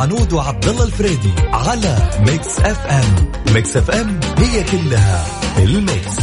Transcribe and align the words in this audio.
مع 0.00 0.06
العنود 0.06 0.32
وعبد 0.32 0.68
الله 0.68 0.84
الفريدي 0.84 1.32
على 1.52 1.96
ميكس 2.26 2.60
اف 2.60 2.86
ام. 2.86 3.32
ميكس 3.54 3.76
اف 3.76 3.90
ام 3.90 4.20
هي 4.38 4.64
كلها 4.64 5.26
الميكس. 5.58 6.16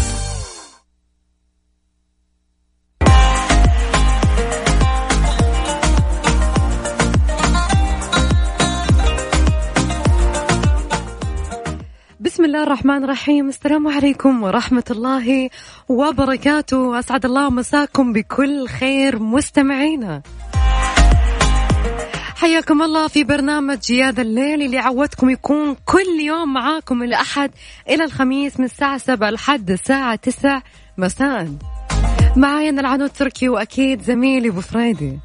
بسم 12.19 12.45
الله 12.45 12.63
الرحمن 12.63 13.03
الرحيم. 13.03 13.49
السلام 13.49 13.87
عليكم 13.87 14.43
ورحمة 14.43 14.83
الله 14.91 15.49
وبركاته. 15.89 16.99
أسعد 16.99 17.25
الله 17.25 17.49
مساكم 17.49 18.13
بكل 18.13 18.67
خير 18.67 19.19
مستمعينا. 19.19 20.21
حياكم 22.37 22.81
الله 22.81 23.07
في 23.07 23.23
برنامج 23.23 23.77
جياد 23.79 24.19
الليل 24.19 24.61
اللي 24.61 24.77
عودتكم 24.77 25.29
يكون 25.29 25.75
كل 25.85 26.19
يوم 26.25 26.53
معاكم 26.53 27.03
الأحد 27.03 27.51
إلى 27.89 28.03
الخميس 28.03 28.59
من 28.59 28.65
الساعة 28.65 28.97
7 28.97 29.29
لحد 29.29 29.71
الساعة 29.71 30.15
9 30.15 30.63
مساء. 30.97 31.47
معايا 32.35 32.69
أنا 32.69 32.81
العنود 32.81 33.09
تركي 33.09 33.49
وأكيد 33.49 34.01
زميلي 34.01 34.49
أبو 34.49 34.61
فريدي. 34.61 35.19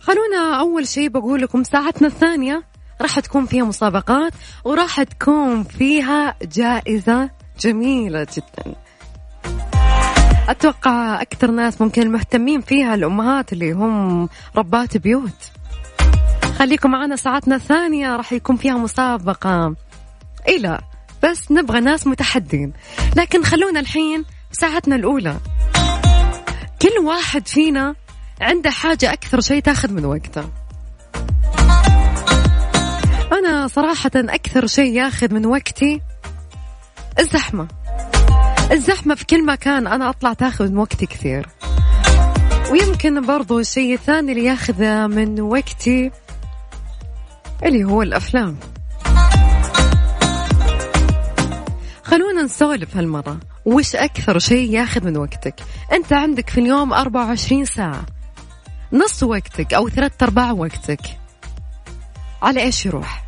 خلونا 0.00 0.60
أول 0.60 0.88
شيء 0.88 1.08
بقول 1.08 1.42
لكم 1.42 1.62
ساعتنا 1.64 2.08
الثانية 2.08 2.62
راح 3.02 3.20
تكون 3.20 3.46
فيها 3.46 3.64
مسابقات 3.64 4.32
وراح 4.64 5.02
تكون 5.02 5.64
فيها 5.64 6.34
جائزة 6.42 7.30
جميلة 7.60 8.26
جدا. 8.36 8.74
أتوقع 10.48 11.22
أكثر 11.22 11.50
ناس 11.50 11.80
ممكن 11.80 12.10
مهتمين 12.12 12.60
فيها 12.60 12.94
الأمهات 12.94 13.52
اللي 13.52 13.72
هم 13.72 14.28
ربات 14.56 14.96
بيوت. 14.96 15.52
خليكم 16.58 16.90
معنا 16.90 17.16
ساعتنا 17.16 17.56
الثانية 17.56 18.16
راح 18.16 18.32
يكون 18.32 18.56
فيها 18.56 18.74
مسابقة. 18.74 19.76
إلى 20.48 20.78
بس 21.22 21.52
نبغى 21.52 21.80
ناس 21.80 22.06
متحدين. 22.06 22.72
لكن 23.16 23.44
خلونا 23.44 23.80
الحين 23.80 24.24
ساعتنا 24.52 24.96
الأولى. 24.96 25.36
كل 26.82 27.04
واحد 27.04 27.48
فينا 27.48 27.94
عنده 28.40 28.70
حاجة 28.70 29.12
أكثر 29.12 29.40
شيء 29.40 29.62
تاخذ 29.62 29.92
من 29.92 30.04
وقته. 30.04 30.61
أنا 33.32 33.66
صراحة 33.66 34.10
أكثر 34.16 34.66
شيء 34.66 34.94
ياخذ 34.94 35.34
من 35.34 35.46
وقتي 35.46 36.00
الزحمة. 37.18 37.68
الزحمة 38.72 39.14
في 39.14 39.24
كل 39.24 39.46
مكان 39.46 39.86
أنا 39.86 40.10
أطلع 40.10 40.32
تاخذ 40.32 40.68
من 40.70 40.78
وقتي 40.78 41.06
كثير. 41.06 41.48
ويمكن 42.70 43.26
برضو 43.26 43.58
الشيء 43.58 43.94
الثاني 43.94 44.32
اللي 44.32 44.44
ياخذ 44.44 45.06
من 45.06 45.40
وقتي 45.40 46.10
اللي 47.64 47.84
هو 47.84 48.02
الأفلام. 48.02 48.56
خلونا 52.02 52.42
نسولف 52.42 52.96
هالمرة. 52.96 53.40
وش 53.64 53.96
أكثر 53.96 54.38
شيء 54.38 54.70
ياخذ 54.70 55.04
من 55.04 55.16
وقتك؟ 55.16 55.54
أنت 55.92 56.12
عندك 56.12 56.50
في 56.50 56.60
اليوم 56.60 56.92
24 56.92 57.64
ساعة. 57.64 58.06
نص 58.92 59.22
وقتك 59.22 59.74
أو 59.74 59.88
ثلاثة 59.88 60.24
أرباع 60.24 60.52
وقتك. 60.52 61.00
على 62.42 62.62
إيش 62.62 62.86
يروح؟ 62.86 63.21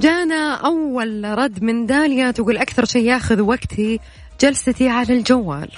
جانا 0.00 0.54
أول 0.54 1.38
رد 1.38 1.62
من 1.62 1.86
داليا 1.86 2.30
تقول 2.30 2.56
أكثر 2.56 2.84
شيء 2.84 3.04
ياخذ 3.04 3.40
وقتي 3.40 4.00
جلستي 4.40 4.88
على 4.88 5.14
الجوال. 5.14 5.68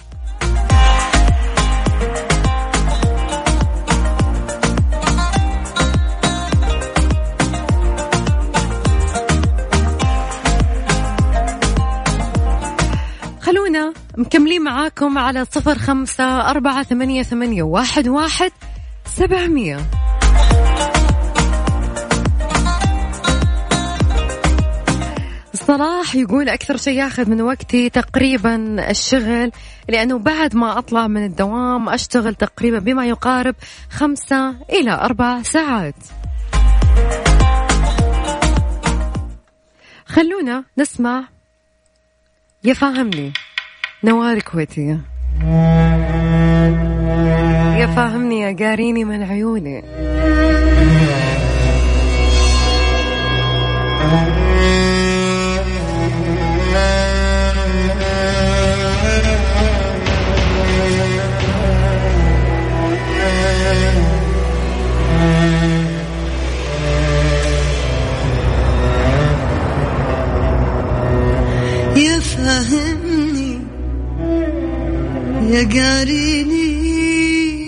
مكملين 14.19 14.62
معاكم 14.62 15.19
على 15.19 15.44
صفر 15.44 15.78
خمسة 15.78 16.50
أربعة 16.50 16.82
ثمانية, 16.82 17.22
ثمانية 17.22 17.62
واحد, 17.62 18.09
واحد 18.09 18.53
سبعمية. 19.06 19.78
صلاح 25.54 26.15
يقول 26.15 26.48
أكثر 26.48 26.76
شيء 26.76 26.98
ياخذ 26.98 27.31
من 27.31 27.41
وقتي 27.41 27.91
تقريبا 27.91 28.56
الشغل 28.91 29.53
لأنه 29.88 30.19
بعد 30.19 30.56
ما 30.56 30.78
أطلع 30.78 31.06
من 31.06 31.25
الدوام 31.25 31.88
أشتغل 31.88 32.34
تقريبا 32.34 32.78
بما 32.78 33.06
يقارب 33.06 33.54
خمسة 33.91 34.50
إلى 34.71 34.92
أربع 34.92 35.42
ساعات. 35.42 35.94
خلونا 40.06 40.65
نسمع. 40.78 41.25
يا 42.65 42.75
فاهمني 42.75 43.32
نوار 44.05 44.38
كويتية. 44.38 45.00
يا 47.81 47.87
فاهمني 47.87 48.41
يا 48.41 48.56
قاريني 48.59 49.05
من 49.05 49.22
عيوني. 49.22 49.83
يا 75.60 75.66
قاريني 75.83 76.66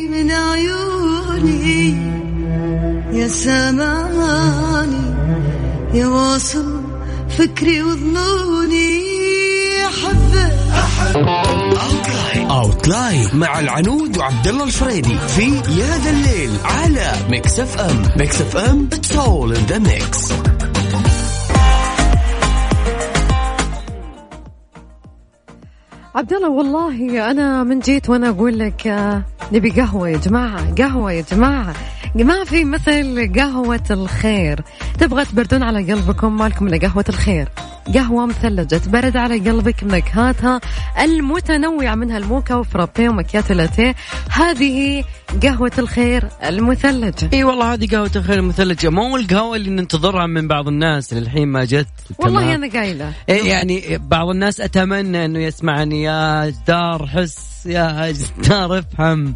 من 0.08 0.30
عيوني. 0.30 1.88
يا 3.12 3.28
سامعني 3.28 4.96
يا 5.94 6.06
واصل 6.06 6.80
فكري 7.38 7.82
وظنوني 7.82 9.02
حبك 10.02 10.52
outline 12.50 13.28
مع 13.34 13.60
العنود 13.60 14.18
وعبد 14.18 14.48
الله 14.48 14.64
الفريدي 14.64 15.18
في 15.28 15.54
يا 15.54 15.98
ذا 16.04 16.10
الليل 16.10 16.50
على 16.64 17.12
ميكس 17.30 17.60
اف 17.60 17.78
ام 17.80 18.02
ميكس 18.16 18.40
اف 18.40 18.56
ام 18.56 18.88
it's 18.92 19.12
all 19.12 19.56
in 19.56 19.64
the 19.66 19.78
mix 19.78 20.32
عبد 26.22 26.32
الله 26.32 26.50
والله 26.50 27.30
أنا 27.30 27.64
من 27.64 27.80
جيت 27.80 28.10
وأنا 28.10 28.28
أقول 28.28 28.58
لك 28.58 28.86
آه، 28.86 29.22
نبي 29.52 29.70
قهوة 29.70 30.08
يا 30.08 30.16
جماعة 30.16 30.74
قهوة 30.74 31.12
يا 31.12 31.24
جماعة. 31.32 31.74
ما 32.14 32.44
في 32.44 32.64
مثل 32.64 33.32
قهوة 33.36 33.84
الخير. 33.90 34.60
تبغى 34.98 35.24
تبردون 35.24 35.62
على 35.62 35.92
قلبكم 35.92 36.36
مالكم 36.36 36.66
إلا 36.66 36.88
قهوة 36.88 37.04
الخير. 37.08 37.48
قهوة 37.94 38.26
مثلجة 38.26 38.76
تبرد 38.76 39.16
على 39.16 39.38
قلبك 39.38 39.84
بنكهاتها 39.84 40.60
المتنوعة 41.02 41.94
منها 41.94 42.18
الموكا 42.18 42.54
وفرابي 42.54 43.08
ومكياتو 43.08 43.54
لاتيه 43.54 43.94
هذه 44.30 45.04
قهوة 45.42 45.72
الخير 45.78 46.28
المثلجة. 46.44 47.30
إي 47.32 47.44
والله 47.44 47.72
هذه 47.72 47.86
قهوة 47.86 48.10
الخير 48.16 48.38
المثلجة. 48.38 48.88
مو 48.90 49.16
القهوة 49.16 49.56
اللي 49.56 49.70
ننتظرها 49.70 50.26
من 50.26 50.48
بعض 50.48 50.68
الناس. 50.68 51.12
للحين 51.12 51.48
ما 51.48 51.64
جت. 51.64 51.88
والله؟ 52.18 52.54
أنا 52.54 52.68
قايلة. 52.72 53.12
إيه 53.28 53.48
يعني 53.48 53.98
بعض 53.98 54.28
الناس 54.28 54.60
أتمنى 54.60 55.24
إنه 55.24 55.38
يسمعني. 55.38 56.02
يا 56.02 56.50
جدار 56.50 57.06
حس 57.06 57.66
يا 57.66 58.12
جدار 58.12 58.78
افهم. 58.78 59.34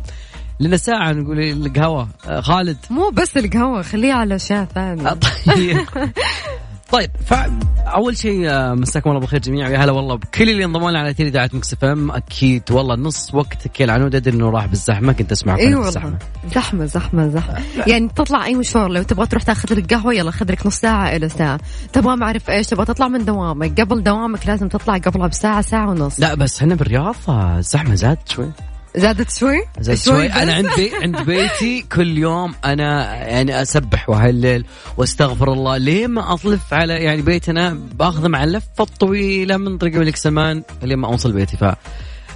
لنا 0.60 0.76
ساعة 0.76 1.12
نقول 1.12 1.40
القهوة. 1.40 2.08
آه، 2.26 2.40
خالد. 2.40 2.76
مو 2.90 3.10
بس 3.10 3.36
القهوة 3.36 3.82
خليها 3.82 4.14
على 4.14 4.36
أشياء 4.36 4.64
ثانية. 4.64 5.16
طيب. 5.46 5.86
طيب 6.92 7.10
فاول 7.26 8.16
شيء 8.16 8.50
آه، 8.50 8.74
مساكم 8.74 9.10
الله 9.10 9.20
بالخير 9.20 9.40
جميعا. 9.40 9.68
يا 9.68 9.78
هلا 9.78 9.92
والله 9.92 10.14
بكل 10.14 10.50
اللي 10.50 10.64
انضموا 10.64 10.90
لنا 10.90 11.00
على 11.00 11.14
تيلي 11.14 11.28
إذاعة 11.28 11.50
مكس 11.52 11.72
إف 11.72 11.84
إم. 11.84 12.10
أكيد 12.10 12.62
والله 12.70 12.94
نص 12.94 13.34
وقتك 13.34 13.80
يا 13.80 13.84
العنود. 13.84 14.14
أدري 14.14 14.36
إنه 14.36 14.50
راح 14.50 14.66
بالزحمة 14.66 15.12
كنت 15.12 15.32
أسمع 15.32 15.56
اي 15.56 15.74
والله. 15.74 15.88
الزحمة. 15.88 16.18
زحمة 16.54 16.84
زحمة 16.84 17.28
زحمة. 17.28 17.58
يعني 17.86 18.08
تطلع 18.08 18.44
أي 18.44 18.54
مشوار 18.54 18.88
لو 18.88 19.02
تبغى 19.02 19.26
تروح 19.26 19.42
تاخذ 19.42 19.74
لك 19.74 19.94
قهوة 19.94 20.14
يلا 20.14 20.30
خذ 20.30 20.52
لك 20.52 20.66
نص 20.66 20.76
ساعة 20.76 21.16
إلى 21.16 21.28
ساعة. 21.28 21.60
تبغى 21.92 22.16
ما 22.16 22.26
أعرف 22.26 22.50
إيش 22.50 22.66
تبغى 22.66 22.84
تطلع 22.84 23.08
من 23.08 23.24
دوامك. 23.24 23.80
قبل 23.80 24.02
دوامك 24.02 24.46
لازم 24.46 24.68
تطلع 24.68 24.96
قبلها 24.96 25.26
بساعة 25.26 25.60
ساعة 25.60 25.90
ونص. 25.90 26.20
لا 26.20 26.34
بس 26.34 26.62
هنا 26.62 26.74
بالرياض 26.74 27.14
الزحمة 27.28 27.94
زادت 27.94 28.28
شوي. 28.28 28.50
زادت 28.96 29.30
شوي؟ 29.30 29.62
زاد 29.80 29.96
شوي 29.96 30.28
بس؟ 30.28 30.34
أنا 30.34 30.54
عند 30.54 30.68
بي 30.76 30.92
عند 31.02 31.16
بيتي 31.22 31.84
كل 31.92 32.18
يوم 32.18 32.54
أنا 32.64 33.14
يعني 33.14 33.62
أسبح 33.62 34.10
وأهلل 34.10 34.64
وأستغفر 34.96 35.52
الله. 35.52 35.76
ليه 35.76 36.06
ما 36.06 36.32
أطلف 36.32 36.74
على 36.74 36.94
يعني 36.94 37.22
بيتنا 37.22 37.78
باخذه 37.94 38.28
مع 38.28 38.44
اللفه 38.44 38.66
الطويله 38.80 39.56
من 39.56 39.78
طريق 39.78 39.94
الملك 39.94 40.16
سلمان 40.16 40.62
لين 40.82 40.98
ما 40.98 41.08
أوصل 41.08 41.32
بيتي. 41.32 41.56
ف 41.56 41.64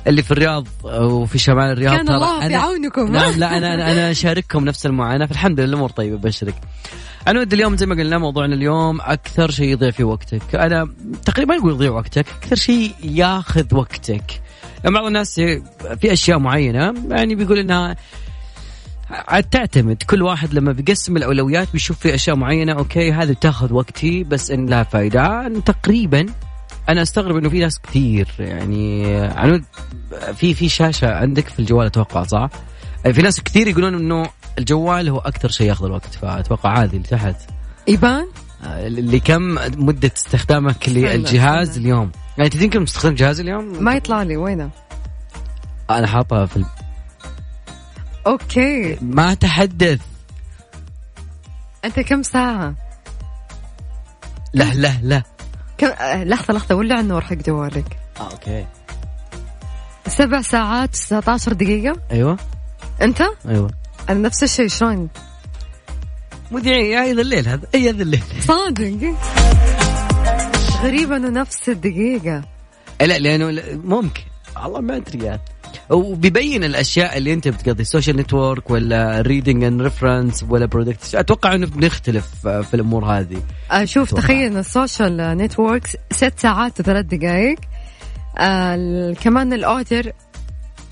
اللي 0.07 0.23
في 0.23 0.31
الرياض 0.31 0.67
وفي 0.85 1.39
شمال 1.39 1.73
الرياض 1.73 1.97
كان 1.97 2.07
ترى 2.07 2.17
الله 2.17 2.41
في 2.41 2.49
أنا- 2.49 2.59
عونكم. 2.59 3.13
نعم 3.13 3.33
لا 3.39 3.57
أنا 3.57 3.75
أنا, 3.75 3.93
أنا 3.93 4.11
أشارككم 4.11 4.65
نفس 4.65 4.87
المعاناة. 4.87 5.27
فالحمد 5.27 5.61
لله 5.61 5.69
الأمور 5.69 5.91
طيبة 5.91 6.17
بشرك. 6.19 6.55
عنود 7.27 7.53
اليوم 7.53 7.77
زي 7.77 7.87
ما 7.87 7.95
قلنا 7.95 8.19
موضوعنا 8.19 8.55
اليوم 8.55 9.01
أكثر 9.01 9.51
شيء 9.51 9.69
يضيع 9.69 9.91
في 9.91 10.05
وقتك. 10.05 10.55
أنا 10.55 10.89
تقريبا 11.25 11.55
يقول 11.55 11.73
يضيع 11.73 11.91
وقتك 11.91 12.27
أكثر 12.43 12.57
شيء 12.57 12.93
ياخذ 13.05 13.75
وقتك. 13.75 14.41
يعني 14.85 14.95
بعض 14.95 15.07
الناس 15.07 15.41
في 16.01 16.13
أشياء 16.13 16.39
معينة 16.39 16.95
يعني 17.09 17.35
بيقول 17.35 17.59
إنها 17.59 17.97
تعتمد. 19.51 20.03
كل 20.03 20.23
واحد 20.23 20.55
لما 20.55 20.73
بيقسم 20.73 21.17
الأولويات 21.17 21.69
بيشوف 21.73 21.99
في 21.99 22.15
أشياء 22.15 22.37
معينة 22.37 22.73
أوكي 22.73 23.13
هذه 23.13 23.33
بتاخذ 23.33 23.73
وقتي 23.73 24.25
بس 24.25 24.51
إن 24.51 24.67
لها 24.67 24.83
فائده 24.83 25.49
تقريبا 25.67 26.27
أنا 26.89 27.03
أستغرب 27.03 27.37
إنه 27.37 27.49
في 27.49 27.59
ناس 27.59 27.79
كثير 27.79 28.29
يعني 28.39 29.17
عنود 29.17 29.65
في 30.35 30.55
في 30.55 30.69
شاشة 30.69 31.15
عندك 31.15 31.49
في 31.49 31.59
الجوال 31.59 31.87
أتوقع 31.87 32.23
صح؟ 32.23 32.51
في 33.13 33.23
ناس 33.23 33.41
كثير 33.41 33.69
يقولون 33.69 33.95
إنه 33.95 34.31
الجوال 34.59 35.09
هو 35.09 35.19
أكثر 35.19 35.49
شيء 35.49 35.67
ياخذ 35.67 35.85
الوقت 35.85 36.15
فأتوقع 36.15 36.71
عادي 36.71 36.97
اللي 36.97 37.09
تحت. 37.09 37.37
يبان 37.89 38.27
لكم 38.89 39.59
مدة 39.77 40.11
استخدامك 40.17 40.89
للجهاز 40.89 41.79
اليوم. 41.79 42.11
يعني 42.41 42.55
انت 42.55 42.63
يمكن 42.63 42.81
مستخدم 42.83 43.15
جهاز 43.15 43.41
اليوم؟ 43.41 43.85
ما 43.85 43.95
يطلع 43.95 44.23
لي 44.23 44.37
وينه؟ 44.37 44.71
أنا 45.91 46.07
حاطها 46.07 46.47
في 46.47 46.57
ال- 46.57 46.65
أوكي. 48.27 48.99
ما 49.03 49.35
تحدث. 49.35 50.01
أنت 51.85 52.01
كم 52.01 52.23
ساعة؟ 52.23 52.75
لا 54.53 54.75
لا 54.75 54.93
لا 55.03 55.23
كم 55.79 55.87
آه، 55.87 56.25
لحظة 56.25 56.55
لحظة 56.55 56.75
ولع 56.75 57.01
النور 57.01 57.21
حق 57.21 57.35
جوالك. 57.35 57.99
آه 58.21 58.31
okay. 58.31 58.67
سبع 60.09 60.43
ساعات 60.43 60.91
19 60.91 61.53
دقيقة. 61.53 61.97
أيوه. 62.13 62.39
أنت؟ 63.03 63.23
أيوه. 63.49 63.71
أنا 64.09 64.19
نفس 64.21 64.43
الشيء 64.43 64.69
شلون؟ 64.69 65.09
مذيعي 66.51 66.91
يا 66.91 67.15
ذا 67.15 67.21
الليل 67.23 67.49
هذا. 67.49 67.67
اي 67.75 67.91
ذا 67.91 68.03
الليل. 68.03 68.23
صادق. 68.41 69.15
غريب 70.83 71.13
انه 71.13 71.29
نفس 71.29 71.69
الدقيقة. 71.69 72.43
إيه 73.01 73.07
لا 73.07 73.19
لأنه 73.19 73.51
لا- 73.51 73.77
ممكن. 73.85 74.23
والله 74.65 74.81
ما 74.81 74.97
أدري 74.97 75.25
يعني. 75.25 75.41
وبيبين 75.91 76.65
الأشياء 76.65 77.19
اللي 77.19 77.33
أنت 77.33 77.49
بتقضي 77.49 77.83
ال 77.83 77.88
social 77.88 78.17
network 78.17 78.71
ولا 78.71 79.21
reading 79.21 79.65
and 79.65 79.83
reference 79.83 80.45
ولا 80.49 80.67
product 80.67 81.15
أتوقع 81.15 81.55
إنه 81.55 81.67
بنختلف 81.67 82.47
آه، 82.47 82.61
في 82.61 82.75
الأمور 82.75 83.05
هذه. 83.05 83.43
شوف 83.85 84.09
أتوقع. 84.09 84.23
تخيل 84.23 84.57
ال 84.57 84.65
social 84.65 85.17
networks 85.17 85.97
ست 86.11 86.33
ساعات 86.39 86.81
وثلاث 86.81 87.05
دقائق. 87.07 87.59
آه 88.39 89.13
كمان 89.21 89.53
الاوتر 89.53 90.13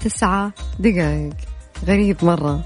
تسعة 0.01 0.53
دقائق. 0.79 1.33
غريب 1.87 2.17
مرة. 2.23 2.65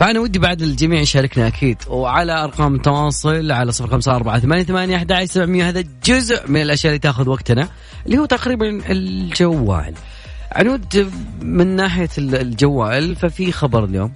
فأنا 0.00 0.20
ودي 0.20 0.38
بعد 0.38 0.62
الجميع 0.62 1.00
يشاركنا 1.00 1.46
أكيد. 1.46 1.76
وعلى 1.88 2.44
أرقام 2.44 2.74
التواصل 2.74 3.52
على 3.52 3.72
صفر 3.72 3.88
خمسة 3.90 4.16
أربعة 4.16 4.38
ثمانية 4.40 4.62
ثمانية 4.62 4.96
أحد 4.96 5.24
سبعمية 5.24 5.68
هذا 5.68 5.84
جزء 6.04 6.48
من 6.50 6.62
الأشياء 6.62 6.90
اللي 6.90 6.98
تأخذ 6.98 7.28
وقتنا 7.28 7.68
اللي 8.06 8.18
هو 8.18 8.24
تقريبا 8.24 8.90
الجوال. 8.90 9.94
عنود 10.52 11.10
من 11.42 11.76
ناحية 11.76 12.08
ال- 12.18 12.34
الجوال 12.34 13.16
ففي 13.16 13.52
خبر 13.52 13.84
اليوم. 13.84 14.12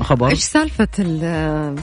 خبر؟ 0.00 0.28
إيش 0.28 0.42
سالفة 0.42 0.88
ال 0.98 1.76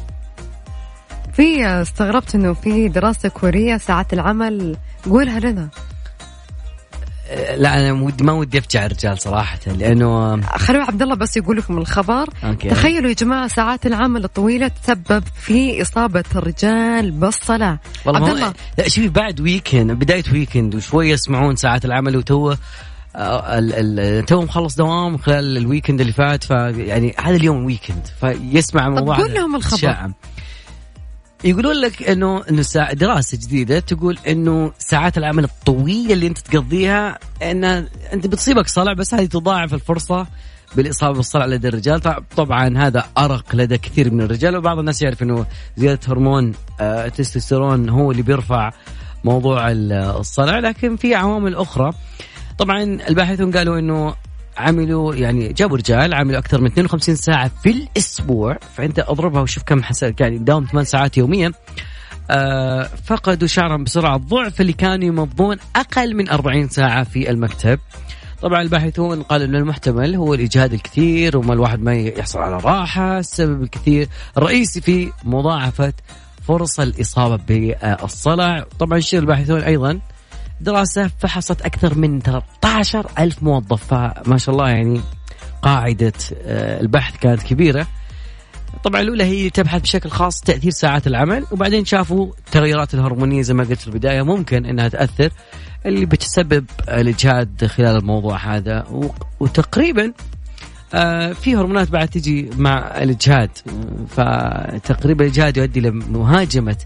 في 1.33 1.65
استغربت 1.65 2.35
إنه 2.35 2.53
في 2.53 2.87
دراسة 2.87 3.29
كورية 3.29 3.77
ساعات 3.77 4.13
العمل 4.13 4.77
قولها 5.09 5.39
لنا. 5.39 5.69
لا 7.55 7.79
أنا 7.79 7.91
ودي 7.91 8.23
ما 8.23 8.33
ودي 8.33 8.57
افجع 8.57 8.85
الرجال 8.85 9.19
صراحة 9.19 9.59
لأنه 9.67 10.41
خلوا 10.41 10.83
عبد 10.83 11.01
الله 11.01 11.15
بس 11.15 11.37
يقول 11.37 11.57
لكم 11.57 11.77
الخبر. 11.77 12.29
okay. 12.43 12.69
تخيلوا 12.69 13.09
يا 13.09 13.15
جماعة 13.15 13.47
ساعات 13.47 13.85
العمل 13.85 14.23
الطويلة 14.23 14.67
تسبب 14.67 15.23
في 15.35 15.81
إصابة 15.81 16.23
الرجال 16.35 17.11
بالصلع. 17.11 17.79
والله 18.05 18.19
عبد 18.21 18.35
الله. 18.35 18.53
لا 18.77 18.89
شوفي 18.89 19.07
بعد 19.07 19.41
weekend 19.41 19.91
بداية 19.91 20.23
weekend 20.33 20.75
وشوي 20.75 21.09
يسمعون 21.09 21.55
ساعات 21.55 21.85
العمل 21.85 22.17
وتوه 22.17 22.57
آه، 23.15 24.21
تو 24.21 24.41
مخلص 24.41 24.75
دوام 24.75 25.17
خلال 25.17 25.57
ال 25.57 25.63
weekend 25.63 26.01
اللي 26.01 26.13
فات 26.13 26.43
فيعني 26.43 27.15
هذا 27.19 27.35
اليوم 27.35 27.65
weekend 27.65 28.07
فيسمع 28.21 28.87
الموضوع 28.87 29.17
قول 29.17 29.33
لهم 29.33 29.55
الخبر. 29.55 30.11
يقولون 31.43 31.75
لك 31.81 32.03
إنه 32.09 32.43
إنه 32.49 32.61
ساعة 32.61 32.93
دراسة 32.93 33.37
جديدة 33.37 33.79
تقول 33.79 34.17
إنه 34.27 34.71
ساعات 34.79 35.17
العمل 35.17 35.43
الطويلة 35.43 36.13
اللي 36.13 36.27
أنت 36.27 36.37
تقضيها 36.37 37.19
إن 37.43 37.63
أنت 38.13 38.27
بتصيبك 38.27 38.67
صلع 38.67 38.93
بس 38.93 39.13
هذه 39.13 39.25
تضاعف 39.25 39.73
الفرصة 39.73 40.27
بالإصابة 40.75 41.13
بالصلع 41.17 41.45
لدى 41.45 41.67
الرجال. 41.67 41.99
طب- 41.99 42.23
طبعا 42.37 42.77
هذا 42.77 43.05
أرق 43.17 43.55
لدى 43.55 43.77
كثير 43.77 44.13
من 44.13 44.21
الرجال 44.21 44.57
وبعض 44.57 44.79
الناس 44.79 45.01
يعرف 45.01 45.23
إنه 45.23 45.45
زيادة 45.77 45.99
هرمون 46.07 46.53
آه، 46.79 47.05
التستوستيرون 47.05 47.89
هو 47.89 48.11
اللي 48.11 48.21
بيرفع 48.23 48.71
موضوع 49.23 49.71
ال- 49.71 49.91
الصلع. 49.93 50.59
لكن 50.59 50.95
في 50.95 51.15
عوامل 51.15 51.55
أخرى. 51.55 51.93
طبعا 52.57 52.83
الباحثون 52.83 53.51
قالوا 53.57 53.79
إنه 53.79 54.15
عملوا 54.57 55.15
يعني 55.15 55.53
جابوا 55.53 55.77
رجال 55.77 56.13
عملوا 56.13 56.39
أكثر 56.39 56.61
من 56.61 56.67
52 56.67 57.15
ساعة 57.15 57.51
في 57.63 57.69
الأسبوع. 57.69 58.57
فأنت 58.75 58.99
أضربها 58.99 59.41
وشوف 59.41 59.63
كم 59.63 59.83
حسن 59.83 60.13
يعني 60.19 60.37
داوم 60.37 60.65
8 60.65 60.85
ساعات 60.85 61.17
يوميا. 61.17 61.51
آه 62.31 62.89
فقدوا 63.05 63.47
شعرهم 63.47 63.83
بسرعة. 63.83 64.17
ضعف 64.17 64.61
اللي 64.61 64.73
كانوا 64.73 65.07
يمضون 65.07 65.57
أقل 65.75 66.15
من 66.15 66.29
40 66.29 66.69
ساعة 66.69 67.03
في 67.03 67.29
المكتب. 67.29 67.79
طبعا 68.41 68.61
الباحثون 68.61 69.21
قالوا 69.21 69.47
ان 69.47 69.55
المحتمل 69.55 70.15
هو 70.15 70.33
الإجهاد 70.33 70.73
الكثير 70.73 71.37
وما 71.37 71.53
الواحد 71.53 71.79
ما 71.79 71.93
يحصل 71.93 72.39
على 72.39 72.57
راحة. 72.57 73.19
السبب 73.19 73.63
الكثير 73.63 74.07
الرئيسي 74.37 74.81
في 74.81 75.11
مضاعفة 75.23 75.93
فرص 76.47 76.79
الإصابة 76.79 77.43
بالصلع. 77.47 78.65
طبعا 78.79 78.97
يشير 78.97 79.19
الباحثون 79.19 79.61
أيضا 79.61 79.99
دراسة 80.63 81.11
فحصت 81.19 81.61
أكثر 81.61 81.97
من 81.97 82.19
13 82.19 83.07
ألف 83.19 83.43
موظف. 83.43 83.93
فما 83.93 84.37
شاء 84.37 84.55
الله 84.55 84.69
يعني 84.69 85.01
قاعدة 85.61 86.13
آه، 86.45 86.81
البحث 86.81 87.17
كانت 87.17 87.43
كبيرة. 87.43 87.87
طبعا 88.83 89.01
الأولى 89.01 89.23
هي 89.23 89.49
تبحث 89.49 89.81
بشكل 89.81 90.09
خاص 90.09 90.41
تأثير 90.41 90.71
ساعات 90.71 91.07
العمل 91.07 91.45
وبعدين 91.51 91.85
شافوا 91.85 92.31
التغيرات 92.47 92.93
الهرمونية 92.93 93.41
زي 93.41 93.53
ما 93.53 93.63
قلت 93.63 93.81
في 93.81 93.87
البداية 93.87 94.21
ممكن 94.21 94.65
أنها 94.65 94.87
تأثر 94.87 95.29
اللي 95.85 96.05
بتسبب 96.05 96.65
الإجهاد 96.89 97.65
خلال 97.65 97.95
الموضوع 97.95 98.37
هذا. 98.55 98.83
وتقريبا 99.39 100.13
آه، 100.93 101.33
في 101.33 101.55
هرمونات 101.55 101.89
بعد 101.89 102.07
تجي 102.07 102.49
مع 102.57 102.77
الإجهاد. 103.03 103.49
فتقريبا 104.09 105.25
الإجهاد 105.25 105.57
يؤدي 105.57 105.79
لمهاجمة 105.79 106.77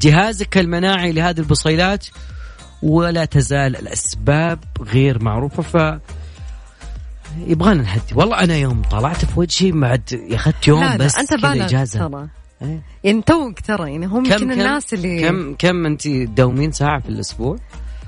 جهازك 0.00 0.58
المناعي 0.58 1.12
لهذه 1.12 1.38
البصيلات 1.38 2.06
ولا 2.82 3.24
تزال 3.24 3.76
الأسباب 3.76 4.58
غير 4.80 5.22
معروفة 5.22 5.62
ف 5.62 5.98
يبغانا 7.46 7.82
نهدي 7.82 8.14
والله 8.14 8.38
أنا 8.44 8.56
يوم 8.56 8.82
طلعت 8.90 9.24
في 9.24 9.40
وجهي 9.40 9.72
بعد 9.72 10.20
اخذت 10.32 10.68
يوم 10.68 10.80
لا 10.84 10.96
لا 10.96 11.04
بس 11.04 11.18
أنت 11.18 11.34
كذا 11.34 11.64
إجازة 11.64 12.08
ترى 12.08 12.28
إيه. 12.62 12.82
يعني 13.04 13.22
توك 13.22 13.60
ترى 13.60 13.90
يعني 13.92 14.06
هم 14.06 14.24
يمكن 14.26 14.52
الناس 14.52 14.94
اللي 14.94 15.20
كم 15.28 15.54
كم 15.58 15.86
أنت 15.86 16.02
تداومين 16.08 16.72
ساعة 16.72 17.00
في 17.00 17.08
الأسبوع؟ 17.08 17.56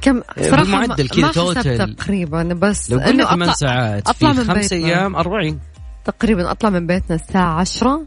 كم 0.03 0.23
إيه، 0.39 0.50
صراحة 0.50 0.62
بالمعدل 0.62 1.05
ما- 1.05 1.09
كذا 1.11 1.23
ما 1.27 1.33
total. 1.33 1.97
تقريبا 1.97 2.43
بس 2.43 2.91
لو 2.91 2.99
قلنا 2.99 3.25
ثمان 3.31 3.53
ساعات 3.55 4.09
أطلع 4.09 4.33
في 4.33 4.39
من 4.39 4.45
خمس. 4.45 4.73
أيام 4.73 5.17
40 5.17 5.59
تقريبا 6.05 6.50
أطلع 6.50 6.71
من 6.71 6.87
بيتنا 6.87 7.17
الساعة 7.17 7.61
عشرة 7.61 8.03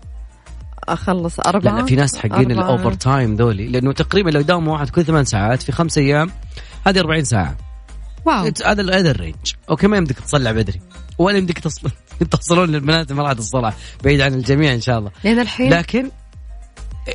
أخلص 0.90 1.40
أربعة. 1.40 1.80
لا 1.80 1.86
في 1.86 1.96
ناس 1.96 2.18
حقين. 2.18 2.52
الاوفر 2.52 2.94
تايم 2.94 3.36
ذولي. 3.36 3.68
لأنه 3.68 3.94
تقريبا 3.94 4.30
لو 4.30 4.42
داوم 4.42 4.68
واحد 4.68 4.90
كل 4.90 5.06
ثمان 5.06 5.26
ساعات 5.26 5.62
في 5.62 5.72
خمس 5.72 5.98
أيام 5.98 6.32
هذه 6.88 7.00
40 7.00 7.24
ساعة. 7.24 7.58
wow. 8.26 8.52
هذا 8.66 9.00
هذا 9.00 9.12
ال 9.12 9.19
range 9.19 9.54
okay 9.70 9.88
ما 9.88 9.98
يمديك 9.98 10.20
تصلع 10.20 10.52
بدري. 10.52 10.82
ولا 11.18 11.38
يمديك 11.38 11.60
تصل 11.60 11.90
تصلعون 12.32 12.70
للبنات 12.70 13.12
مرة 13.12 13.40
الصلع 13.40 13.74
بعيد 14.04 14.22
عن 14.22 14.34
الجميع 14.34 14.74
إن 14.74 14.82
شاء 14.82 15.00
الله. 15.00 15.12
لأن 15.24 15.40
الحين 15.40 15.74
لكن 15.74 16.10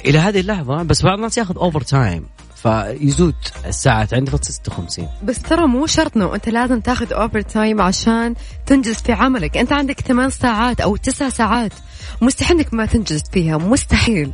إلى 0.05 0.19
هذه 0.19 0.41
اللحظة 0.41 0.83
بس 0.83 1.03
بعض 1.03 1.15
الناس 1.15 1.39
ياخذ 1.39 1.59
overtime 1.59 2.27
فيزود 2.63 3.35
الساعات 3.67 4.15
فتصير 4.15 4.55
56 4.55 5.09
بس 5.23 5.43
ترى 5.43 5.67
مو 5.67 5.87
شرط 5.87 6.17
إنه 6.17 6.35
أنت 6.35 6.49
لازم 6.49 6.81
تاخذ 6.81 7.13
overtime 7.13 7.81
عشان 7.81 8.35
تنجز 8.67 8.95
في 8.95 9.13
عملك. 9.13 9.57
أنت 9.57 9.73
عندك 9.73 10.01
8 10.01 10.31
ساعات 10.31 10.81
أو 10.81 10.97
9 10.97 11.29
ساعات. 11.29 11.73
مستحيل 12.21 12.57
إنك 12.57 12.75
ما 12.75 12.87
تنجز 12.87 13.23
فيها. 13.33 13.59
مستحيل. 13.59 14.33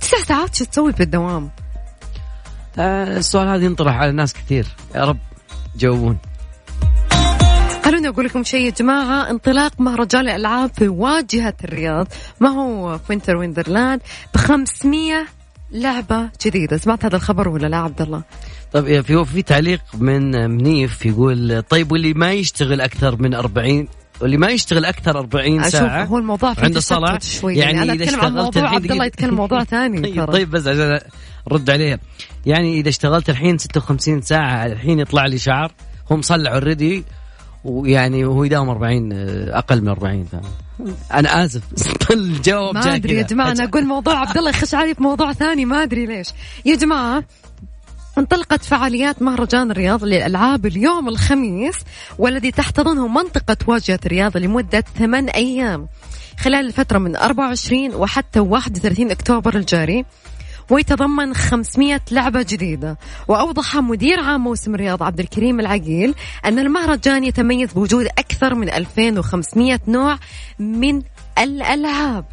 تسع 0.00 0.16
ساعات 0.18 0.54
شو 0.54 0.64
تسوي 0.64 0.92
بالدوام 0.92 1.50
آه، 2.78 3.16
السؤال 3.16 3.48
هذا 3.48 3.64
ينطرح 3.64 3.96
على 3.96 4.12
ناس 4.12 4.34
كثير. 4.34 4.66
يا 4.94 5.04
رب 5.04 5.18
جاوبون 5.76 6.18
خلوني 7.84 8.08
أقول 8.08 8.24
لكم 8.24 8.44
شيء 8.44 8.64
يا 8.64 8.70
جماعة. 8.70 9.30
انطلاق 9.30 9.72
مهرجان 9.80 10.20
الألعاب 10.20 10.70
في 10.74 10.88
واجهة 10.88 11.54
الرياض. 11.64 12.06
ما 12.40 12.48
هو 12.48 12.98
في 12.98 13.04
Winter 13.10 13.36
Wonderland 13.36 14.00
ب 14.34 14.36
500 14.36 15.37
لعبة 15.72 16.28
جديدة. 16.46 16.76
سمعت 16.76 17.04
هذا 17.04 17.16
الخبر 17.16 17.48
ولا 17.48 17.66
لا 17.66 17.76
عبد 17.76 18.02
الله؟ 18.02 18.22
طيب 18.72 19.00
في 19.00 19.24
في 19.24 19.42
تعليق 19.42 19.80
من 19.98 20.50
منيف 20.50 21.06
يقول 21.06 21.62
طيب 21.62 21.92
واللي 21.92 22.14
ما 22.14 22.32
يشتغل 22.32 22.80
أكثر 22.80 23.22
من 23.22 23.34
40 23.34 23.88
واللي 24.20 24.36
ما 24.36 24.50
يشتغل 24.50 24.84
أكثر 24.84 25.18
40 25.18 25.70
ساعة 25.70 26.04
هو 26.04 26.18
الموضوع 26.18 26.54
في 26.54 26.64
عنده 26.64 26.80
شوي. 27.20 27.56
يعني, 27.56 27.78
يعني 27.78 27.92
أنا 27.92 28.04
أتكلم 28.04 28.20
عن 28.20 28.34
موضوع 28.34 28.68
عبد 28.74 28.90
الله 28.90 29.04
يتكلم 29.04 29.34
موضوع 29.34 29.64
ثاني 29.74 30.00
طيب, 30.00 30.32
طيب 30.32 30.50
بس 30.50 30.66
عشان 30.66 31.00
أرد 31.52 31.70
عليها 31.70 31.98
يعني 32.46 32.80
إذا 32.80 32.88
اشتغلت 32.88 33.30
الحين 33.30 33.58
56 33.58 34.20
ساعة 34.20 34.66
الحين 34.66 34.98
يطلع 34.98 35.26
لي 35.26 35.38
شعر 35.38 35.72
هو 36.12 36.16
مصلع 36.16 36.54
اوريدي 36.54 37.04
ويعني 37.64 38.24
هو 38.24 38.44
يداوم 38.44 38.68
40 38.68 39.12
أقل 39.12 39.82
من 39.82 39.88
40 39.88 40.26
أنا 41.12 41.44
آسف. 41.44 41.62
الجواب 42.10 42.74
ما 42.74 42.94
أدري 42.94 43.14
يا 43.14 43.22
جماعة 43.22 43.50
أنا 43.50 43.64
أقول 43.64 43.86
موضوع 43.86 44.18
عبد 44.18 44.36
الله 44.36 44.50
يخش 44.50 44.74
علي 44.74 44.94
في 44.94 45.02
موضوع 45.02 45.32
ثاني 45.32 45.64
ما 45.64 45.82
أدري 45.82 46.06
ليش. 46.06 46.28
يا 46.64 46.76
جماعة 46.76 47.24
انطلقت 48.18 48.64
فعاليات 48.64 49.22
مهرجان 49.22 49.70
الرياض 49.70 50.04
للألعاب 50.04 50.66
اليوم 50.66 51.08
الخميس 51.08 51.76
والذي 52.18 52.50
تحتضنه 52.50 53.08
منطقة 53.08 53.56
واجهة 53.66 54.00
الرياض 54.06 54.36
لمدة 54.36 54.84
ثمان 54.98 55.28
أيام. 55.28 55.88
خلال 56.38 56.66
الفترة 56.66 56.98
من 56.98 57.16
24 57.16 57.94
وحتى 57.94 58.40
31 58.40 59.10
أكتوبر 59.10 59.56
الجاري 59.56 60.04
ويتضمن 60.70 61.34
500 61.34 62.00
لعبة 62.10 62.46
جديدة. 62.48 62.98
وأوضح 63.28 63.76
مدير 63.76 64.20
عام 64.20 64.40
موسم 64.40 64.74
الرياض 64.74 65.02
عبد 65.02 65.20
الكريم 65.20 65.60
العقيل 65.60 66.14
أن 66.44 66.58
المهرجان 66.58 67.24
يتميز 67.24 67.72
بوجود 67.72 68.06
أكثر 68.06 68.54
من 68.54 68.70
2500 68.70 69.80
نوع 69.88 70.18
من 70.58 71.02
الألعاب. 71.38 72.24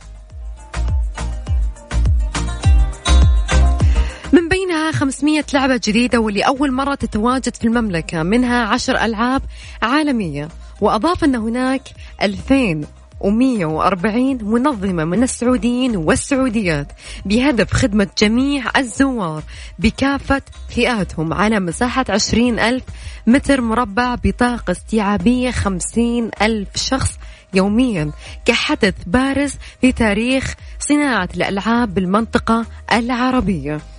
من 4.34 4.50
بينها 4.50 4.92
500 4.92 5.46
لعبة 5.54 5.82
جديدة 5.84 6.20
واللي 6.20 6.42
أول 6.42 6.72
مرة 6.72 6.96
تتواجد 6.96 7.56
في 7.56 7.68
المملكة 7.68 8.24
منها 8.24 8.66
عشر 8.66 8.98
ألعاب 9.06 9.42
عالمية. 9.82 10.48
وأضاف 10.82 11.24
أن 11.24 11.36
هناك 11.36 11.82
2000 12.22 12.88
و140 13.26 14.44
منظمة 14.44 15.06
من 15.06 15.24
السعوديين 15.24 15.98
والسعوديات 15.98 16.92
بهدف 17.26 17.74
خدمة 17.74 18.08
جميع 18.18 18.64
الزوار 18.78 19.44
بكافة 19.80 20.42
فئاتهم 20.70 21.34
على 21.34 21.60
مساحة 21.60 22.06
20 22.10 22.60
ألف 22.60 22.84
متر 23.28 23.62
مربع 23.62 24.16
بطاقة 24.24 24.72
استيعابية 24.72 25.52
50 25.52 26.30
ألف 26.42 26.70
شخص 26.76 27.18
يوميا 27.54 28.12
كحدث 28.46 28.94
بارز 29.08 29.56
في 29.82 29.92
تاريخ 29.92 30.56
صناعة 30.80 31.30
الألعاب 31.36 31.94
بالمنطقة 31.94 32.66
العربية. 32.94 33.95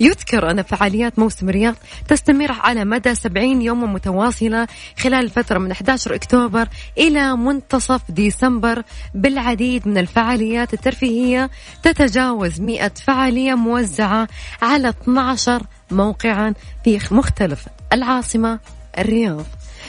يذكر 0.00 0.50
أن 0.50 0.62
فعاليات 0.62 1.18
موسم 1.18 1.48
الرياض 1.48 1.74
تستمر 2.08 2.52
على 2.52 2.84
مدى 2.84 3.14
70 3.14 3.62
يوما 3.62 3.86
متواصلة 3.86 4.66
خلال 4.98 5.24
الفترة 5.24 5.58
من 5.58 5.70
11 5.70 6.14
أكتوبر 6.14 6.68
إلى 6.98 7.36
منتصف 7.36 8.10
ديسمبر. 8.10 8.82
بالعديد 9.14 9.88
من 9.88 9.98
الفعاليات 9.98 10.74
الترفيهية 10.74 11.50
تتجاوز 11.82 12.60
100 12.60 12.88
فعالية 12.88 13.54
موزعة 13.54 14.28
على 14.62 14.88
12 14.88 15.62
موقعا 15.90 16.54
في 16.84 17.00
مختلف 17.10 17.66
العاصمة 17.92 18.58
الرياض. 18.98 19.44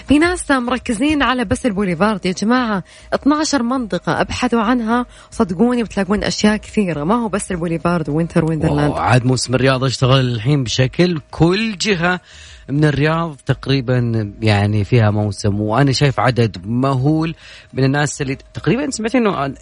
في 0.07 0.19
ناس 0.19 0.51
مركزين 0.51 1.23
على 1.23 1.45
بس 1.45 1.65
البوليفارد. 1.65 2.25
يا 2.25 2.31
جماعة 2.31 2.83
12 3.13 3.63
منطقة 3.63 4.21
أبحثوا 4.21 4.61
عنها. 4.61 5.05
صدقوني 5.31 5.83
بتلاقون 5.83 6.23
أشياء 6.23 6.57
كثيرة. 6.57 7.03
ما 7.03 7.15
هو 7.15 7.27
بس 7.27 7.51
البوليفارد 7.51 8.09
Winter 8.09 8.45
Wonderland. 8.45 8.93
عاد 8.93 9.25
موسم 9.25 9.55
الرياض 9.55 9.83
اشتغل 9.83 10.19
الحين 10.19 10.63
بشكل 10.63 11.19
كل 11.31 11.77
جهة 11.77 12.19
من 12.69 12.85
الرياض 12.85 13.35
تقريبا 13.45 14.31
يعني 14.41 14.83
فيها 14.83 15.11
موسم. 15.11 15.61
وأنا 15.61 15.91
شايف 15.91 16.19
عدد 16.19 16.57
مهول 16.65 17.35
من 17.73 17.83
الناس 17.83 18.21
اللي 18.21 18.37
تقريبا 18.53 18.89
سمعت 18.89 19.15
إنه 19.15 19.53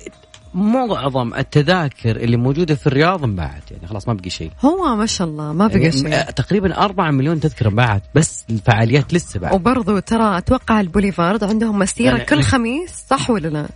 معظم 0.54 1.34
التذاكر 1.34 2.16
اللي 2.16 2.38
موجودة 2.38 2.76
في 2.76 2.88
الرياض 2.88 3.24
انباعت 3.24 3.72
يعني 3.72 3.88
خلاص 3.88 4.08
ما 4.08 4.14
بقي 4.14 4.30
شيء. 4.30 4.52
هو 4.62 4.96
ما 4.96 5.06
شاء 5.06 5.28
الله 5.28 5.54
ما 5.54 5.68
بقى 5.68 5.80
يعني 5.80 5.92
شيء. 5.92 6.22
تقريبا 6.22 6.78
4 6.78 7.12
مليون 7.12 7.40
تذكره 7.40 7.70
انباعت 7.70 8.04
بس 8.16 8.46
الفعاليات 8.50 9.14
لسه 9.14 9.40
بعد. 9.40 9.54
وبرضه 9.54 10.00
ترى 10.00 10.38
أتوقع 10.38 10.80
البوليفارد 10.82 11.44
عندهم 11.44 11.80
مسيرة 11.80 12.12
يعني 12.12 12.26
كل 12.26 12.42
خميس 12.42 13.04
صح 13.10 13.30
ولا 13.30 13.48
لا؟ 13.48 13.68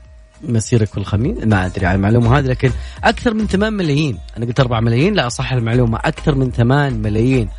مسيرة 0.43 0.87
كل 0.93 1.03
خميس؟ 1.03 1.37
ما 1.43 1.65
أدري 1.65 1.85
عن 1.85 1.95
المعلومة 1.95 2.37
هذه 2.37 2.45
لكن 2.45 2.71
أكثر 3.03 3.33
من 3.33 3.47
8 3.47 3.77
ملايين. 3.77 4.17
أنا 4.37 4.45
قلت 4.45 4.59
4 4.59 4.79
ملايين 4.79 5.13
لا 5.13 5.29
صح 5.29 5.53
المعلومة. 5.53 5.99
أكثر 6.05 6.35
من 6.35 6.51
8 6.51 6.97
ملايين 6.97 7.49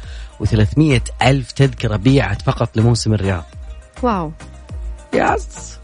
و300 0.45 1.01
ألف 1.23 1.53
تذكرة 1.53 1.97
بيعت 1.97 2.43
فقط 2.43 2.77
لموسم 2.77 3.15
الرياض. 3.15 3.45
واو. 4.03 4.33
يس. 5.15 5.79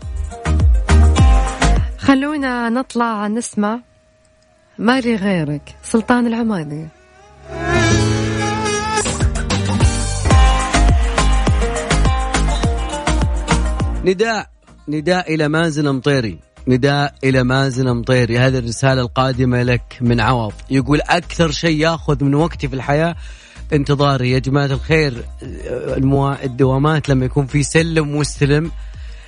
خلونا 2.02 2.68
نطلع 2.68 3.28
نسمع 3.28 3.80
مالي 4.78 5.16
غيرك 5.16 5.76
سلطان 5.82 6.26
العماني. 6.26 6.88
نداء 14.04 14.46
نداء 14.88 15.34
إلى 15.34 15.48
مازن 15.48 15.94
مطيري 15.94 16.38
نداء 16.68 17.14
إلى 17.24 17.42
مازن 17.42 17.96
مطيري 17.96 18.38
هذه 18.38 18.58
الرسالة 18.58 19.02
القادمة 19.02 19.62
لك 19.62 19.98
من 20.00 20.20
عوض. 20.20 20.52
يقول 20.70 21.00
أكثر 21.00 21.50
شيء 21.50 21.80
ياخذ 21.80 22.24
من 22.24 22.34
وقتي 22.34 22.68
في 22.68 22.74
الحياة 22.74 23.16
انتظاري. 23.72 24.30
يا 24.30 24.38
جماعة 24.38 24.66
الخير 24.66 25.24
الدوامات 26.44 27.08
لما 27.08 27.24
يكون 27.24 27.46
في 27.46 27.62
سلم 27.62 28.16
واستلم 28.16 28.70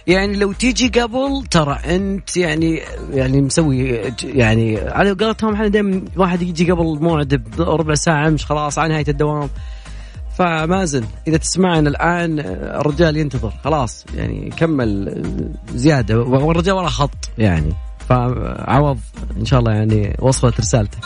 يعني 0.06 0.36
لو 0.36 0.52
تيجي 0.52 1.00
قبل 1.00 1.44
ترى 1.50 1.78
أنت 1.86 2.36
يعني 2.36 2.80
يعني 3.10 3.42
مسوي 3.42 4.00
يعني 4.24 4.78
على 4.80 5.10
قولتهم 5.10 5.54
إحنا 5.54 5.68
دائما 5.68 6.02
واحد 6.16 6.42
يجي 6.42 6.70
قبل 6.70 6.98
موعد 7.00 7.34
بربع 7.58 7.94
ساعة 7.94 8.28
مش 8.28 8.46
خلاص 8.46 8.78
على 8.78 8.92
نهاية 8.92 9.08
الدوام. 9.08 9.48
فمازن 10.38 11.04
إذا 11.28 11.36
تسمعنا 11.36 11.88
الآن 11.88 12.40
الرجال 12.80 13.16
ينتظر 13.16 13.52
خلاص 13.64 14.04
يعني 14.14 14.50
كمل 14.56 15.22
زيادة 15.74 16.20
والرجال 16.20 16.74
ورا 16.74 16.88
خط 16.88 17.30
يعني. 17.38 17.72
فعوض 18.08 18.98
إن 19.36 19.44
شاء 19.44 19.60
الله 19.60 19.72
يعني 19.72 20.16
وصلت 20.18 20.60
رسالتك. 20.60 20.98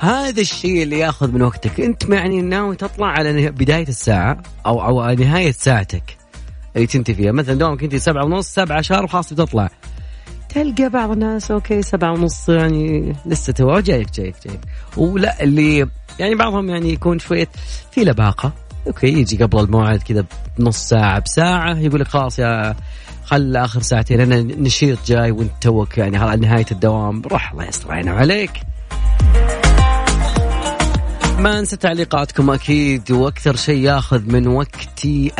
هذا 0.00 0.40
الشيء 0.40 0.82
اللي 0.82 0.98
ياخذ 0.98 1.32
من 1.32 1.42
وقتك. 1.42 1.80
أنت 1.80 2.08
يعني 2.08 2.42
ناوي 2.42 2.76
تطلع 2.76 3.06
على 3.06 3.50
بداية 3.50 3.88
الساعة 3.88 4.42
أو 4.66 4.84
أو 4.84 5.14
نهاية 5.14 5.52
ساعتك. 5.52 6.25
اللي 6.76 6.86
تنتهي 6.86 7.14
فيها. 7.14 7.32
مثلا 7.32 7.54
دوامك 7.54 7.82
انت 7.82 7.96
سبعة 7.96 8.24
ونص 8.24 8.48
سبعة 8.48 8.80
شهر 8.80 9.04
وخلاص 9.04 9.32
بتطلع. 9.32 9.70
تلقى 10.48 10.88
بعض 10.88 11.10
الناس 11.10 11.50
okay 11.50 11.82
سبعة 11.82 12.12
ونص 12.12 12.48
يعني 12.48 13.16
لسه 13.26 13.52
تو 13.52 13.80
جايك 13.80 14.12
جايك 14.14 14.34
جايك. 14.46 14.60
ولا 14.96 15.42
اللي 15.42 15.86
يعني 16.18 16.34
بعضهم 16.34 16.68
يعني 16.68 16.92
يكون 16.92 17.18
شوية 17.18 17.48
في 17.90 18.04
لباقة. 18.04 18.52
okay 18.86 19.06
يجي 19.06 19.44
قبل 19.44 19.60
الموعد 19.60 20.02
كذا 20.02 20.24
بنص 20.58 20.88
ساعة 20.88 21.18
بساعة 21.20 21.78
يقول 21.78 22.00
لك 22.00 22.08
خلاص 22.08 22.38
يا 22.38 22.76
خل 23.24 23.56
آخر 23.56 23.82
ساعتين 23.82 24.20
أنا 24.20 24.42
نشيط 24.42 24.98
جاي 25.06 25.30
وأنت 25.30 25.52
توك 25.60 25.98
يعني 25.98 26.16
على 26.16 26.40
نهاية 26.40 26.66
الدوام. 26.72 27.22
روح 27.22 27.52
الله 27.52 27.64
يستر 27.64 27.92
عليك 27.92 28.50
ما 31.38 31.58
أنسى 31.58 31.76
تعليقاتكم 31.76 32.50
أكيد 32.50 33.12
وأكثر 33.12 33.56
شيء 33.56 33.80
ياخذ 33.80 34.32
من 34.32 34.48
وقتي 34.48 35.32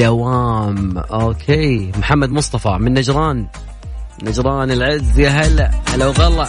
الدوام 0.00 0.98
okay. 0.98 1.92
محمد 1.98 2.30
مصطفى 2.30 2.76
من 2.80 2.94
نجران. 2.94 3.46
نجران 4.22 4.70
العز. 4.70 5.18
يا 5.18 5.28
هلا. 5.28 5.70
هلا 5.88 6.06
وغلا. 6.06 6.48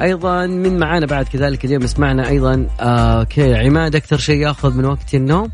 أيضا 0.00 0.46
من 0.46 0.78
معانا 0.78 1.06
بعد 1.06 1.28
كذلك 1.28 1.64
اليوم 1.64 1.82
يسمعنا 1.82 2.28
أيضا. 2.28 2.66
أوكي. 2.80 3.54
عماد 3.54 3.96
أكثر 3.96 4.16
شيء 4.16 4.40
ياخذ 4.40 4.74
من 4.74 4.84
وقتي 4.84 5.16
النوم. 5.16 5.50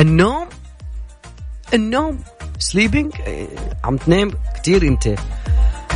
النوم؟ 0.00 0.46
النوم. 1.74 2.18
sleeping 2.58 3.12
عم 3.84 3.96
تنام 3.96 4.30
كثير 4.62 4.82
أنت. 4.82 5.06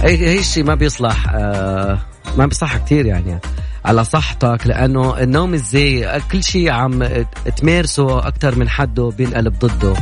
اي 0.05 0.39
الشيء 0.39 0.65
ما 0.65 0.75
بيصلح. 0.75 1.33
آه 1.35 1.99
ما 2.37 2.47
بيصح 2.47 2.77
كثير 2.77 3.07
يعني. 3.07 3.41
على 3.85 4.05
صحتك 4.05 4.67
لأنه 4.67 5.19
النوم 5.23 5.55
الزي 5.55 6.21
كل 6.33 6.45
شيء 6.45 6.71
عم 6.71 7.09
تمارسه 7.57 8.19
أكثر 8.19 8.59
من 8.59 8.69
حده 8.69 9.09
بينقلب 9.19 9.59
ضده. 9.59 9.95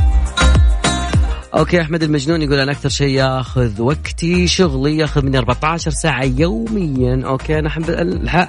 أوكي 1.57 1.81
أحمد 1.81 2.03
المجنون 2.03 2.41
يقول 2.41 2.59
أنا 2.59 2.71
أكثر 2.71 2.89
شيء 2.89 3.07
ياخذ 3.07 3.81
وقتي 3.81 4.47
شغلي 4.47 4.97
ياخذ 4.97 5.25
مني 5.25 5.37
14 5.37 5.91
ساعة 5.91 6.23
يوميا. 6.23 7.21
أوكي 7.25 7.59
أنا 7.59 7.69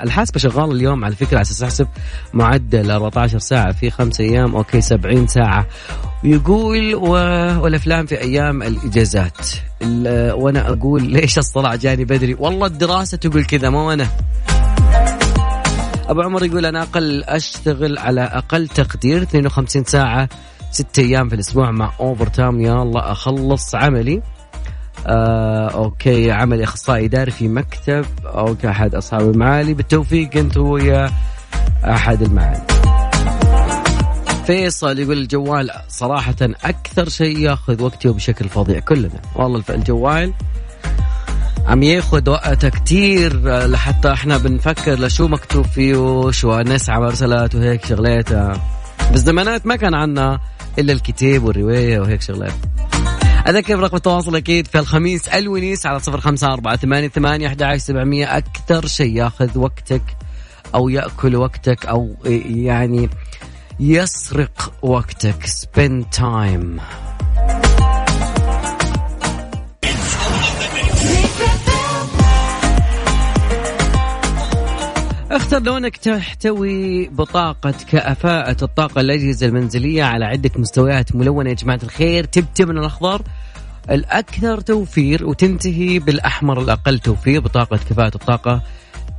الحاسبة 0.02 0.38
شغالة 0.40 0.72
اليوم 0.72 1.04
على 1.04 1.14
فكرة 1.16 1.36
على 1.36 1.42
أساس 1.42 1.62
أحسب 1.62 1.86
معدل 2.32 2.90
14 2.90 3.38
ساعة 3.38 3.72
في 3.72 3.90
خمس 3.90 4.20
أيام. 4.20 4.56
أوكي 4.56 4.80
70 4.80 5.26
ساعة. 5.26 5.66
ويقول 6.24 6.94
و... 6.94 7.08
والأفلام 7.62 8.06
في 8.06 8.20
أيام 8.20 8.62
الإجازات. 8.62 9.48
ال- 9.82 10.32
وأنا 10.32 10.68
أقول 10.68 11.02
ليش 11.02 11.38
الصلاة 11.38 11.76
جاني 11.76 12.04
بدري؟ 12.04 12.36
والله 12.38 12.66
الدراسة 12.66 13.16
تقول 13.16 13.44
كذا 13.44 13.70
مو 13.70 13.92
أنا. 13.92 14.08
أبو 16.10 16.22
عمر 16.22 16.44
يقول 16.44 16.66
أنا 16.66 16.82
أقل 16.82 17.24
أشتغل 17.24 17.98
على 17.98 18.20
أقل 18.20 18.68
تقدير 18.68 19.22
52 19.22 19.84
ساعة 19.84 20.28
ست 20.70 20.98
أيام 20.98 21.28
في 21.28 21.34
الأسبوع 21.34 21.70
مع 21.70 21.92
overtime 22.00 22.60
يا 22.60 22.82
الله 22.82 23.12
أخلص 23.12 23.74
عملي. 23.74 24.22
آه، 25.06 25.68
أوكي 25.68 26.30
عملي 26.30 26.64
أخصائي 26.64 27.04
إداري 27.04 27.30
في 27.30 27.48
مكتب. 27.48 28.04
أوكي 28.24 28.68
أحد 28.68 28.94
أصحاب 28.94 29.30
المعالي. 29.30 29.74
بالتوفيق 29.74 30.36
أنت 30.36 30.56
ويا 30.56 31.10
أحد 31.84 32.22
المعالي. 32.22 32.62
فيصل 34.46 34.98
يقول 34.98 35.18
الجوال 35.18 35.70
صراحة 35.88 36.36
أكثر 36.64 37.08
شيء 37.08 37.38
ياخذ 37.38 37.82
وقتي 37.82 38.08
وبشكل 38.08 38.48
فظيع 38.48 38.78
كلنا. 38.78 39.20
والله 39.36 39.62
الجوال 39.70 40.32
عم 41.70 41.82
ياخذ 41.82 42.30
وقت 42.30 42.66
كتير 42.66 43.40
لحتى 43.66 44.12
إحنا 44.12 44.38
بنفكر 44.38 44.94
لشو 44.94 45.28
مكتوب 45.28 45.66
فيه 45.66 45.96
وشو 45.96 46.60
نسعى 46.60 47.00
مرسلات 47.00 47.54
وهيك 47.54 47.86
شغلات. 47.86 48.58
بالزمانات 49.10 49.66
ما 49.66 49.76
كان 49.76 49.94
عنا 49.94 50.40
إلا 50.78 50.92
الكتاب 50.92 51.44
والرواية 51.44 52.00
وهيك 52.00 52.22
شغلات. 52.22 52.52
أذكر 53.48 53.78
رقم 53.78 53.96
التواصل 53.96 54.36
أكيد 54.36 54.66
في 54.66 54.78
الخميس 54.78 55.28
الونيس 55.28 55.86
على 55.86 56.00
صفر 56.00 56.20
خمسة 56.20 56.52
أربعة 56.52 56.76
ثمانية 56.76 57.08
ثمانية 57.08 57.46
أحد 57.46 57.62
عشر 57.62 57.78
سبعمية. 57.78 58.36
أكثر 58.36 58.86
شيء 58.86 59.16
ياخذ 59.16 59.58
وقتك 59.58 60.02
أو 60.74 60.88
يأكل 60.88 61.36
وقتك 61.36 61.86
أو 61.86 62.16
يعني 62.46 63.08
يسرق 63.80 64.72
وقتك. 64.82 65.46
Spend 65.46 66.18
time. 66.18 66.80
اختر 75.50 75.62
لونك 75.62 75.96
تحتوي 75.96 77.08
بطاقة 77.08 77.70
كفاءة 77.70 78.56
الطاقة 78.64 79.00
الأجهزة 79.00 79.46
المنزلية 79.46 80.02
على 80.02 80.24
عدة 80.24 80.50
مستويات 80.56 81.16
ملونة 81.16 81.50
يا 81.50 81.54
جماعة 81.54 81.80
الخير. 81.82 82.24
تبدأ 82.24 82.64
من 82.64 82.78
الأخضر. 82.78 83.22
الأكثر 83.90 84.60
توفير 84.60 85.26
وتنتهي 85.26 85.98
بالأحمر 85.98 86.60
الأقل 86.60 86.98
توفير 86.98 87.40
بطاقة 87.40 87.76
كفاءة 87.76 88.14
الطاقة. 88.14 88.62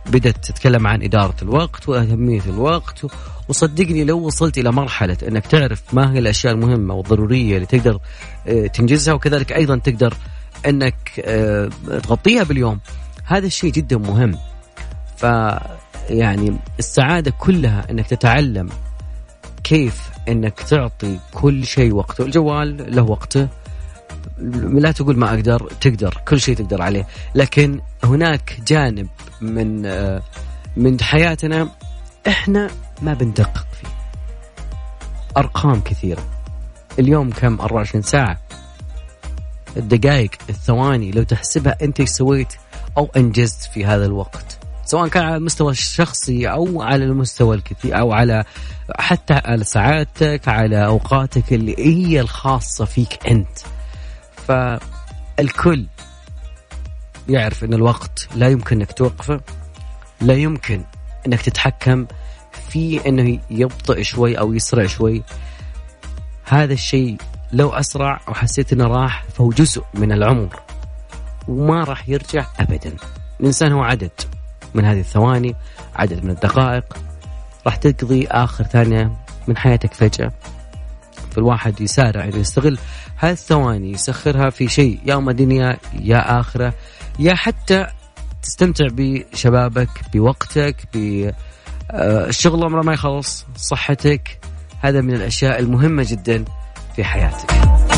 بدأت 0.05 0.37
تتكلم 0.45 0.87
عن 0.87 1.03
إدارة 1.03 1.35
الوقت 1.41 1.89
وأهمية 1.89 2.41
الوقت. 2.45 3.05
وصدقني 3.49 4.03
لو 4.03 4.19
وصلت 4.19 4.57
إلى 4.57 4.71
مرحلة 4.71 5.17
أنك 5.27 5.47
تعرف 5.47 5.93
ما 5.93 6.13
هي 6.13 6.19
الأشياء 6.19 6.53
المهمة 6.53 6.93
والضرورية 6.93 7.55
اللي 7.55 7.65
تقدر 7.65 7.99
آه، 8.47 8.67
تنجزها 8.67 9.13
وكذلك 9.13 9.51
أيضا 9.53 9.77
تقدر 9.77 10.13
أنك 10.65 11.21
آه، 11.25 11.69
تغطيها 12.03 12.43
باليوم 12.43 12.79
هذا 13.25 13.45
الشيء 13.47 13.71
جدا 13.71 13.97
مهم. 13.97 14.37
ف 15.17 15.23
يعني 16.09 16.57
السعادة 16.79 17.33
كلها 17.39 17.85
أنك 17.91 18.07
تتعلم 18.07 18.69
كيف 19.63 20.09
أنك 20.27 20.59
تعطي 20.61 21.19
كل 21.33 21.65
شيء 21.65 21.93
وقته. 21.93 22.23
الجوال 22.25 22.95
له 22.95 23.03
وقته. 23.03 23.47
لا 24.79 24.91
تقول 24.91 25.17
ما 25.17 25.29
أقدر 25.29 25.71
تقدر 25.81 26.21
كل 26.27 26.41
شيء 26.41 26.55
تقدر 26.55 26.81
عليه. 26.81 27.07
لكن 27.35 27.81
هناك 28.03 28.59
جانب 28.67 29.07
من 29.41 29.85
آه، 29.85 30.21
من 30.77 31.01
حياتنا 31.01 31.69
إحنا 32.27 32.69
ما 33.01 33.13
بندقق 33.13 33.67
فيه. 33.81 33.87
أرقام 35.37 35.81
كثيرة. 35.81 36.23
اليوم 36.99 37.31
كم؟ 37.31 37.61
24 37.61 38.01
ساعة. 38.01 38.39
الدقائق 39.77 40.31
الثواني 40.49 41.11
لو 41.11 41.23
تحسبها 41.23 41.77
أنت 41.81 42.01
سويت 42.01 42.53
أو 42.97 43.09
أنجزت 43.17 43.63
في 43.63 43.85
هذا 43.85 44.05
الوقت. 44.05 44.57
سواء 44.85 45.07
كان 45.07 45.23
على 45.23 45.35
المستوى 45.35 45.71
الشخصي 45.71 46.47
أو 46.47 46.81
على 46.81 47.05
المستوى 47.05 47.55
الكثير 47.55 47.99
أو 47.99 48.13
على 48.13 48.43
حتى 48.99 49.33
على 49.33 49.63
سعادتك 49.63 50.47
على 50.47 50.85
أوقاتك 50.85 51.53
اللي 51.53 51.75
هي 51.77 52.19
الخاصة 52.19 52.85
فيك 52.85 53.27
أنت. 53.27 53.59
فالكل 54.47 55.85
يعرف 57.29 57.63
إن 57.63 57.73
الوقت 57.73 58.27
لا 58.35 58.47
يمكن 58.47 58.75
إنك 58.75 58.91
توقفه 58.91 59.41
لا 60.21 60.33
يمكن 60.33 60.83
إنك 61.27 61.41
تتحكم 61.41 62.07
في 62.69 63.07
إنه 63.07 63.39
يبطئ 63.49 64.03
شوي 64.03 64.39
أو 64.39 64.53
يسرع 64.53 64.85
شوي. 64.85 65.23
هذا 66.45 66.73
الشيء 66.73 67.17
لو 67.51 67.69
أسرع 67.69 68.21
وحسيت 68.27 68.73
إنه 68.73 68.87
راح 68.87 69.23
فهو 69.33 69.49
جزء 69.49 69.83
من 69.93 70.11
العمر 70.11 70.59
وما 71.47 71.83
راح 71.83 72.09
يرجع 72.09 72.45
ابدا. 72.59 72.95
الإنسان 73.39 73.71
هو 73.71 73.83
عدد 73.83 74.11
من 74.73 74.85
هذه 74.85 74.99
الثواني 74.99 75.55
عدد 75.95 76.23
من 76.23 76.29
الدقائق 76.29 76.97
راح 77.65 77.75
تقضي 77.75 78.27
آخر 78.27 78.63
ثانية 78.63 79.11
من 79.47 79.57
حياتك 79.57 79.93
فجأة. 79.93 80.31
فالواحد 81.35 81.81
يسارع 81.81 82.23
إنه 82.23 82.37
يستغل 82.37 82.77
هذه 83.17 83.31
الثواني 83.31 83.91
يسخرها 83.91 84.49
في 84.49 84.67
شيء. 84.67 84.99
يا 85.05 85.15
اما 85.15 85.31
دنيا 85.31 85.77
يا 86.01 86.39
آخرة. 86.39 86.73
يا 87.19 87.35
حتى 87.35 87.87
تستمتع 88.43 88.87
بشبابك 88.91 89.89
بوقتك 90.13 90.75
بالشغل 90.93 92.63
عمره 92.63 92.81
ما 92.81 92.93
يخلص 92.93 93.45
صحتك. 93.55 94.39
هذا 94.81 95.01
من 95.01 95.13
الأشياء 95.13 95.59
المهمة 95.59 96.05
جدا 96.09 96.45
في 96.95 97.03
حياتك. 97.03 97.92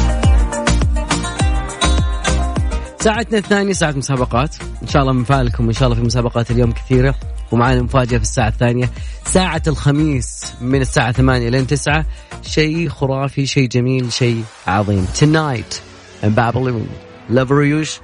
ساعتنا 3.05 3.37
الثانية 3.37 3.73
ساعة 3.73 3.91
مسابقات. 3.91 4.55
إن 4.81 4.87
شاء 4.87 5.01
الله 5.01 5.13
بنفعلكم 5.13 5.65
إن 5.65 5.73
شاء 5.73 5.83
الله 5.83 5.95
في 5.95 6.01
مسابقات 6.05 6.51
اليوم 6.51 6.71
كثيرة. 6.71 7.15
ومعنا 7.51 7.81
مفاجأة 7.81 8.17
في 8.17 8.23
الساعة 8.23 8.47
الثانية. 8.47 8.89
ساعة 9.25 9.61
الخميس 9.67 10.53
من 10.61 10.81
الساعة 10.81 11.11
8 11.11 11.49
لين 11.49 11.67
9 11.67 12.05
شيء 12.41 12.89
خرافي 12.89 13.45
شيء 13.45 13.67
جميل 13.69 14.13
شيء 14.13 14.43
عظيم. 14.67 15.07
Tonight 15.19 15.81
in 16.23 16.33
Babylon 16.35 16.87
Love 17.29 17.51
Rouge 17.51 17.99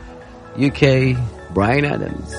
UK 0.57 1.15
Brian 1.55 1.85
Adams. 1.85 2.31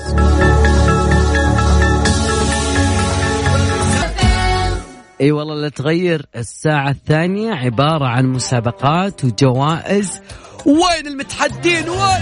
إي 5.21 5.25
أيوة 5.25 5.39
والله 5.39 5.55
لا 5.55 5.69
تغير. 5.69 6.25
الساعة 6.35 6.89
الثانية 6.89 7.53
عبارة 7.53 8.05
عن 8.05 8.25
مسابقات 8.25 9.25
وجوائز 9.25 10.21
وين 10.65 11.07
المتحدين؟ 11.07 11.89
وين؟ 11.89 12.21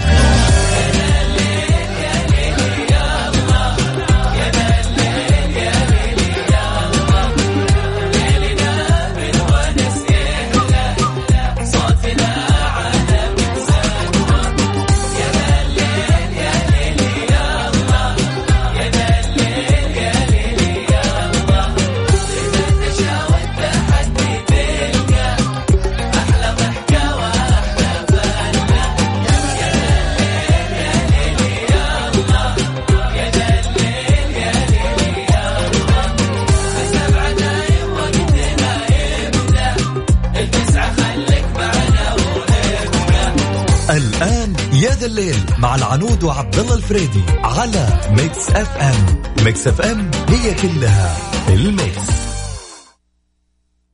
الآن 45.06 45.24
يا 45.24 45.32
ذا 45.32 45.32
الليل 45.32 45.44
مع 45.58 45.74
العنود 45.74 46.24
وعبد 46.24 46.58
الله 46.58 46.74
الفريدي 46.74 47.22
على 47.44 48.00
Mix 48.10 48.50
FM 48.50 49.22
Mix 49.44 49.68
FM 49.68 50.10
هي 50.28 50.54
كلها 50.54 51.16
ال 51.48 51.60
mix. 51.60 52.10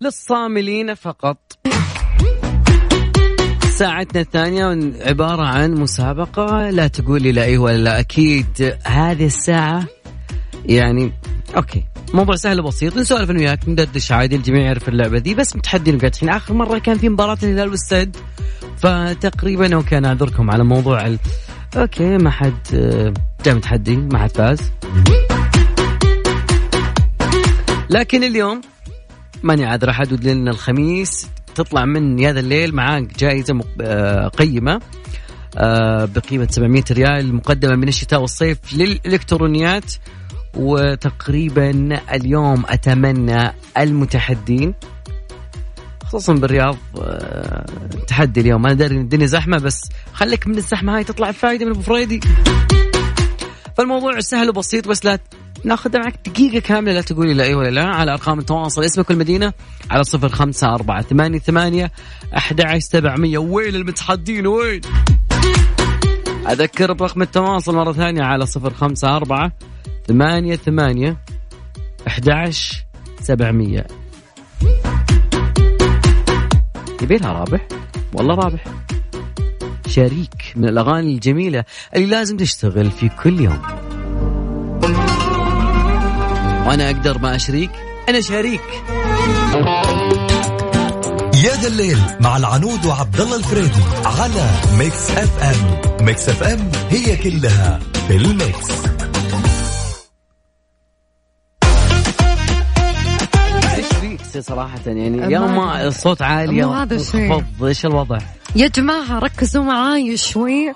للصاملين 0.01 0.95
فقط. 0.95 1.59
ساعتنا 3.71 4.21
الثانية 4.21 4.93
عبارة 5.01 5.43
عن 5.43 5.75
مسابقة. 5.75 6.71
لا 6.71 6.87
تقول 6.87 7.23
لي 7.23 7.33
لا 7.33 7.45
إيه 7.45 7.59
ولا 7.59 7.77
لا 7.77 8.01
أكيد 8.01 8.77
هذه 8.85 9.27
الساعة 9.27 9.87
يعني 10.65 11.13
أوكي. 11.57 11.85
موضوع 12.15 12.37
سهل 12.37 12.61
وبسيط 12.61 12.97
نسولف 12.97 13.31
أنا 13.31 13.39
وياك 13.39 13.69
ندردش 13.69 14.13
عادي 14.13 14.37
الجميع 14.37 14.63
يعرف 14.63 14.89
اللعبة 14.89 15.19
دي 15.19 15.35
بس 15.35 15.57
متحدين 15.57 15.97
مقاتلين 15.97 16.33
آخر 16.33 16.55
مرة 16.55 16.79
كان 16.79 16.99
في 16.99 17.09
مباراة 17.09 17.39
الهلال 17.43 17.69
والسد 17.69 18.17
فتقريبا 18.79 19.75
أوكي 19.75 19.99
أنا 19.99 20.09
أعذركم 20.09 20.51
على 20.51 20.65
موضوع 20.65 21.07
ال... 21.07 21.19
أوكي 21.77 22.19
ما 22.19 22.31
حد 22.31 22.55
آه، 22.75 23.15
جاء 23.45 23.55
متحدي 23.55 23.97
ما 23.97 24.19
حد 24.19 24.31
فاز. 24.31 24.73
لكن 27.91 28.25
اليوم 28.25 28.61
ماني 29.43 29.65
عذر 29.65 29.91
أحد 29.91 30.25
لأن 30.25 30.49
الخميس 30.49 31.29
تطلع 31.55 31.85
من 31.85 32.19
يا 32.19 32.33
ذا 32.33 32.41
الليل 32.41 32.75
معاك 32.75 33.19
جائزة 33.19 33.61
آه، 33.81 34.29
قيمة 34.29 34.81
آه، 35.59 36.05
بقيمة 36.05 36.49
700 36.51 36.83
ريال 36.91 37.35
مقدمة 37.35 37.77
من 37.77 37.89
الشتاء 37.89 38.21
والصيف 38.21 38.59
للإلكترونيات. 38.73 39.93
وتقريبا 40.59 42.01
اليوم 42.15 42.65
أتمنى 42.69 43.53
المتحدين 43.79 44.75
خصوصا 46.05 46.33
بالرياض 46.33 46.77
آه، 47.01 47.67
تحدي 48.09 48.41
اليوم. 48.41 48.67
أنا 48.67 48.75
داري 48.75 48.97
الدنيا 48.97 49.27
زحمة 49.27 49.59
بس 49.59 49.81
خليك 50.13 50.47
من 50.47 50.57
الزحمة 50.57 50.97
هاي 50.97 51.05
تطلع 51.05 51.33
فايده 51.33 51.67
من 51.67 51.71
أبو 51.71 51.83
فريدي. 51.83 52.21
فالموضوع 53.77 54.21
سهل 54.21 54.49
وبسيط 54.49 54.89
بس 54.89 55.05
لا 55.05 55.19
ناخذ 55.65 55.99
معك 55.99 56.15
دقيقة 56.29 56.59
كاملة 56.59 56.93
لا 56.93 57.01
تقولي 57.01 57.35
لا 57.35 57.45
إي 57.45 57.55
ولا 57.55 57.69
لا 57.69 57.85
على 57.85 58.13
أرقام 58.13 58.39
التواصل. 58.39 58.85
اسمك 58.85 59.11
والمدينة 59.11 59.53
على 59.91 60.05
صفر 60.05 60.29
خمسة 60.29 60.75
أربعة 60.75 61.03
ثمانية 61.03 61.39
ثمانية 61.39 61.93
أحد 62.37 62.61
عشر 62.61 62.79
سبعمية. 62.79 63.39
وين 63.39 63.75
المتحدين؟ 63.75 64.47
وين؟ 64.47 64.81
أذكر 66.49 66.93
برقم 66.93 67.23
التواصل 67.23 67.75
مرة 67.75 67.93
ثانية 67.93 68.23
على 68.23 68.47
صفر 68.47 68.75
خمسة 68.75 69.17
أربعة 69.17 69.53
ثمانية 70.07 70.57
ثمانية 70.57 71.17
أحد 72.07 72.31
عشر 72.31 72.85
سبعمية 73.21 73.87
يبيلها 77.03 77.33
رابح؟ 77.33 77.69
والله 78.15 78.35
رابح. 78.35 78.65
شريك 79.89 80.53
من 80.57 80.69
الأغاني 80.69 81.15
الجميلة 81.15 81.65
اللي 81.97 82.07
لازم 82.07 82.37
تشتغل 82.37 82.91
في 82.91 83.09
كل 83.09 83.41
يوم. 83.41 83.63
وأنا 86.67 86.91
أقدر 86.91 87.19
ما 87.19 87.37
أشريك 87.37 87.71
أنا 88.09 88.21
شريك. 88.21 88.63
يا 91.45 91.55
ذا 91.55 91.69
الليل 91.69 91.99
مع 92.21 92.37
العنود 92.37 92.87
وعبد 92.87 93.21
الله 93.21 93.37
الفريدي 93.37 93.83
على 94.05 94.51
Mix 94.79 95.11
FM 95.11 95.81
Mix 96.07 96.29
FM 96.29 96.71
هي 96.91 97.17
كلها 97.17 97.81
في 98.09 98.17
ال 98.17 98.30
mix 98.30 98.69
إيش 103.77 103.87
فيك 103.87 104.21
صراحة 104.41 104.81
يعني 104.87 105.33
يا 105.33 105.39
ما 105.39 105.47
ما. 105.47 105.87
الصوت 105.87 106.23
عالي 106.23 106.57
يا 106.57 106.67
مو 106.67 106.73
هذا 106.73 106.95
الشيء. 106.95 107.45
إيش 107.63 107.87
الوضع؟ 107.87 108.19
يا 108.57 108.69
جماعة 108.69 109.19
ركزوا 109.19 109.65
معاي 109.65 110.17
شوي 110.17 110.73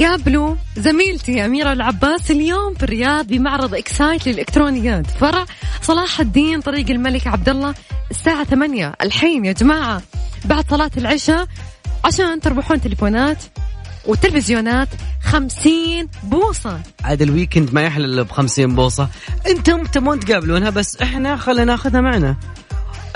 قابلوا 0.00 0.54
زميلتي 0.76 1.44
أميرة 1.44 1.72
العباس 1.72 2.30
اليوم 2.30 2.74
في 2.74 2.82
الرياض 2.82 3.26
بمعرض 3.26 3.74
إكسايت 3.74 4.26
للإلكترونيات. 4.28 5.06
فرع 5.06 5.44
صلاح 5.82 6.20
الدين 6.20 6.60
طريق 6.60 6.90
الملك 6.90 7.26
عبد 7.26 7.48
الله 7.48 7.74
الساعة 8.10 8.44
8 8.44 8.94
الحين 9.02 9.44
يا 9.44 9.52
جماعة 9.52 10.02
بعد 10.44 10.70
صلاة 10.70 10.90
العشاء 10.96 11.46
عشان 12.04 12.40
تربحون 12.40 12.80
تليفونات 12.80 13.42
وتلفزيونات 14.06 14.88
50 15.22 16.08
بوصة. 16.22 16.80
عاد 17.04 17.22
ال 17.22 17.29
weekend 17.29 17.74
ما 17.74 17.82
يحلى 17.82 18.04
إلا 18.04 18.22
ب 18.22 18.30
50 18.30 18.74
بوصة. 18.74 19.08
أنتم 19.46 19.82
تبون 19.84 20.20
تقابلونها 20.20 20.70
بس 20.70 20.96
إحنا 20.96 21.36
خلينا 21.36 21.64
ناخذها 21.64 22.00
معنا. 22.00 22.36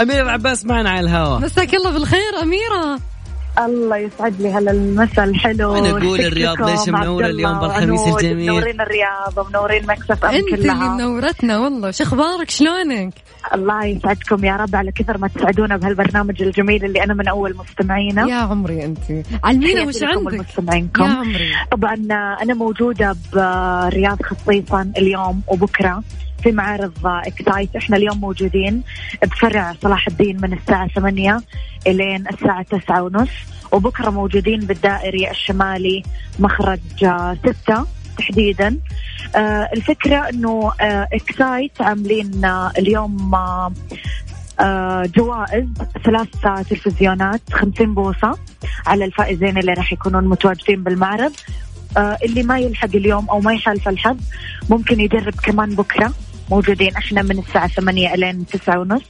أميرة 0.01 0.23
العباس 0.23 0.65
معنا 0.65 0.91
على 0.91 1.01
الهواء. 1.01 1.41
مساك 1.41 1.75
الله 1.75 1.91
بالخير 1.91 2.43
أميرة. 2.43 3.01
الله 3.59 3.97
يسعد 3.97 4.41
لي 4.41 4.53
هلا 4.53 4.71
المساء 4.71 5.25
الحلو 5.25 5.75
أقول 5.75 6.07
ونشكركم 6.07 6.27
الرياض 6.27 6.63
ليش 6.63 6.89
الله 6.89 7.27
اليوم 7.27 7.61
بالخميس 7.61 8.01
الجميل؟ 8.09 8.51
منورين 8.51 8.81
الرياض 8.81 9.39
ومنورين 9.39 9.87
Mix 9.87 10.25
FM 10.25 10.31
أنت 10.35 10.49
اللي 10.53 10.57
كلها. 10.57 10.95
منورتنا 10.97 11.59
والله. 11.59 11.91
شو 11.91 12.05
أخبارك؟ 12.05 12.51
شلونك؟ 12.51 13.15
الله 13.55 13.85
يسعدكم 13.85 14.45
يا 14.45 14.57
رب. 14.57 14.77
على 14.77 14.93
كثر 14.93 15.19
ما 15.19 15.29
تسعدونا 15.29 15.77
بهالبرنامج 15.77 16.43
الجميل 16.43 16.85
اللي 16.85 17.05
أنا 17.05 17.15
من 17.15 17.29
أول 17.29 17.57
مستمعينه 17.57 18.29
يا 18.31 18.35
عمري 18.35 18.85
أنت. 18.85 18.99
علمينا 19.45 19.83
وش 19.83 20.03
عندك؟ 20.03 20.27
ولمستمعينكم. 20.27 21.05
يا 21.05 21.09
عمري. 21.09 21.51
طبعا 21.73 21.95
أنا 22.43 22.55
موجودة 22.55 23.17
بالرياض 23.33 24.23
خصيصا 24.23 24.93
اليوم 24.97 25.43
وبكرة. 25.49 26.03
في 26.43 26.53
معارض 26.53 26.93
اكسايت 27.05 27.77
إحنا 27.77 27.97
اليوم 27.97 28.21
موجودين 28.21 28.83
بفرع 29.23 29.75
صلاح 29.83 30.07
الدين 30.07 30.41
من 30.41 30.53
الساعة 30.53 30.89
8 30.89 31.41
إلين 31.87 32.29
الساعة 32.29 32.63
9 32.63 33.03
ونص 33.03 33.31
وبكرة 33.73 34.11
موجودين 34.11 34.61
بالدائري 34.61 35.31
الشمالي 35.31 36.03
مخرج 36.39 36.81
6 36.99 37.87
تحديدا. 38.19 38.79
آه 39.37 39.69
الفكرة 39.77 40.17
إنه 40.29 40.73
آه 40.81 41.09
اكسايت 41.13 41.73
عاملين 41.83 42.45
آه 42.45 42.73
اليوم 42.79 43.35
آه 43.35 43.73
آه 44.61 45.03
جوائز 45.17 45.67
ثلاث 46.05 46.29
تلفزيونات 46.69 47.41
50 47.53 47.95
بوصة 47.95 48.39
على 48.87 49.05
الفائزين 49.05 49.59
اللي 49.59 49.73
راح 49.73 49.93
يكونون 49.93 50.25
متواجدين 50.29 50.83
بالمعرض. 50.83 51.33
آه 51.97 52.19
اللي 52.25 52.43
ما 52.43 52.59
يلحق 52.59 52.89
اليوم 52.95 53.31
أو 53.31 53.41
ما 53.41 53.53
يحالف 53.53 53.89
الحظ 53.89 54.17
ممكن 54.71 55.01
يجرب 55.01 55.35
كمان 55.35 55.75
بكرة. 55.75 56.13
موجودين. 56.51 56.97
إحنا 56.97 57.23
من 57.23 57.39
الساعة 57.39 57.69
8 57.69 58.15
الين 58.15 58.47
9 58.47 58.79
ونص. 58.79 59.03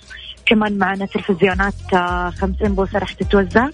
كمان 0.46 0.78
معنا 0.78 1.06
تلفزيونات 1.06 1.74
آه، 1.94 2.30
50 2.30 2.74
بوصة 2.74 2.98
راح 2.98 3.12
تتوزع. 3.12 3.68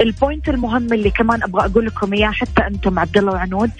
ال 0.00 0.08
point 0.08 0.48
المهم 0.48 0.92
اللي 0.92 1.10
كمان 1.10 1.42
أبغى 1.42 1.66
أقول 1.66 1.86
لكم 1.86 2.12
إياه 2.12 2.30
حتى 2.30 2.66
أنتم 2.66 2.98
عبد 2.98 3.18
الله 3.18 3.32
وعنود 3.32 3.70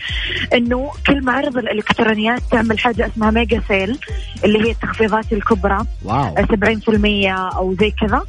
إنه 0.55 0.90
كل 1.07 1.25
معرض 1.25 1.57
الإلكترونيات 1.59 2.42
تعمل 2.51 2.79
حاجة 2.79 3.07
اسمها 3.07 3.31
mega 3.30 3.62
sale 3.68 3.98
اللي 4.44 4.66
هي 4.66 4.70
التخفيضات 4.70 5.33
الكبرى. 5.33 5.87
wow. 6.04 6.35
70% 6.35 7.31
أو 7.33 7.75
زي 7.75 7.90
كذا. 7.90 8.23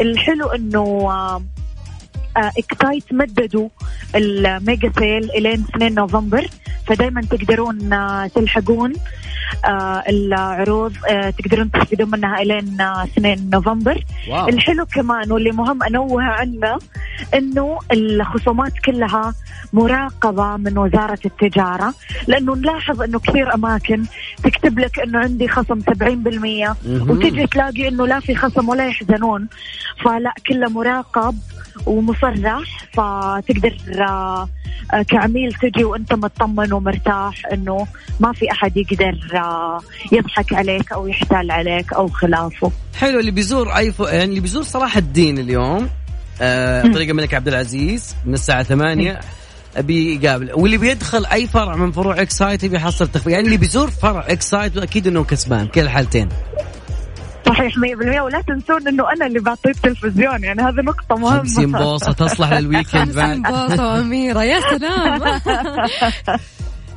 الحلو 0.00 0.46
إنه 0.46 0.78
آه، 0.78 1.10
آه، 1.10 1.42
اكسايت 2.36 3.04
مددوا 3.12 3.68
ال 4.14 4.30
mega 4.30 4.92
sale 4.98 5.30
الين 5.30 5.64
2 5.74 5.94
نوفمبر 5.94 6.46
فدائما 6.86 7.20
تقدرون 7.20 7.92
آه، 7.92 8.26
تلحقون 8.26 8.92
آه، 9.64 10.02
العروض 10.08 10.92
آه، 11.10 11.30
تقدرون 11.30 11.70
تستفيدون 11.70 12.10
منها 12.10 12.42
الين 12.42 12.80
آه، 12.80 13.04
2 13.04 13.50
نوفمبر 13.50 14.04
والحلو 14.30 14.86
كمان 14.86 15.32
واللي 15.32 15.50
مهم 15.50 15.82
أنوه 15.82 16.22
عنه 16.22 16.78
إنه 17.34 17.78
الخصومات 17.92 18.72
كلها 18.84 19.34
مراقبة 19.72 20.56
من 20.56 20.78
وزارة 20.78 21.18
التجارة 21.24 21.94
لأنه 22.26 22.54
نلاحظ 22.56 23.02
إنه 23.02 23.18
كثير 23.18 23.54
أماكن 23.54 24.04
تكتب 24.42 24.78
لك 24.78 24.98
إنه 25.00 25.18
عندي 25.18 25.48
خصم 25.48 25.80
70% 25.80 25.84
مهم. 25.94 27.10
وتجي 27.10 27.46
تلاقي 27.46 27.88
إنه 27.88 28.06
لا 28.06 28.20
في 28.20 28.34
خصم 28.34 28.68
ولا 28.68 28.86
يحزنون 28.86 29.48
فلا 30.04 30.34
كله 30.46 30.68
مراقب 30.68 31.38
ومصرح 31.86 32.86
فتقدر 32.92 33.76
آه، 34.08 34.48
كعميل 35.08 35.52
تجي 35.52 35.84
وانت 35.84 36.12
مطمن 36.12 36.72
ومرتاح 36.72 37.46
انه 37.52 37.86
ما 38.20 38.32
في 38.32 38.52
أحد 38.52 38.76
يقدر 38.76 39.18
آه، 39.34 39.80
يضحك 40.12 40.52
عليك 40.52 40.92
أو 40.92 41.06
يحتال 41.06 41.50
عليك 41.50 41.92
أو 41.92 42.08
خلافه. 42.08 42.72
حلو 42.98 43.20
اللي 43.20 43.30
بيزور 43.30 43.76
أي. 43.76 43.92
يعني 44.00 44.24
اللي 44.24 44.40
بيزور 44.40 44.62
صلاح 44.62 44.96
الدين 44.96 45.38
اليوم 45.38 45.88
آه 46.42 46.82
طريق 46.82 47.08
الملك 47.08 47.34
عبد 47.34 47.48
العزيز 47.48 48.16
من 48.26 48.34
الساعة 48.34 48.62
8 48.62 49.20
بيقابل. 49.78 50.50
واللي 50.54 50.78
بيدخل 50.78 51.26
أي 51.26 51.46
فرع 51.46 51.76
من 51.76 51.92
فروع 51.92 52.22
اكسايت 52.22 52.64
بيحصل 52.64 53.08
تخفيض 53.08 53.32
يعني 53.32 53.44
اللي 53.46 53.56
بيزور 53.56 53.90
فرع 53.90 54.24
اكسايت 54.28 54.76
أكيد 54.76 55.06
إنه 55.06 55.24
كسبان 55.24 55.66
كل 55.66 55.80
الحالتين 55.80 56.28
صحيح 57.60 57.74
100% 57.76 58.20
ولا 58.20 58.42
تنسون 58.42 58.88
إنه 58.88 59.12
أنا 59.12 59.26
اللي 59.26 59.40
بعطيه 59.40 59.70
التلفزيون 59.70 60.44
يعني 60.44 60.62
هذه 60.62 60.80
نقطة 60.80 61.16
مهمة. 61.16 61.38
50 61.38 61.72
بوصه 61.72 62.12
تصلح 62.12 62.52
لل 62.52 62.65
weekend 62.65 63.12
50 63.12 63.42
بعد. 63.42 63.52
بوصة 63.52 63.92
وأميرة 63.92 64.42
يا 64.44 64.60
سلام. 64.60 65.20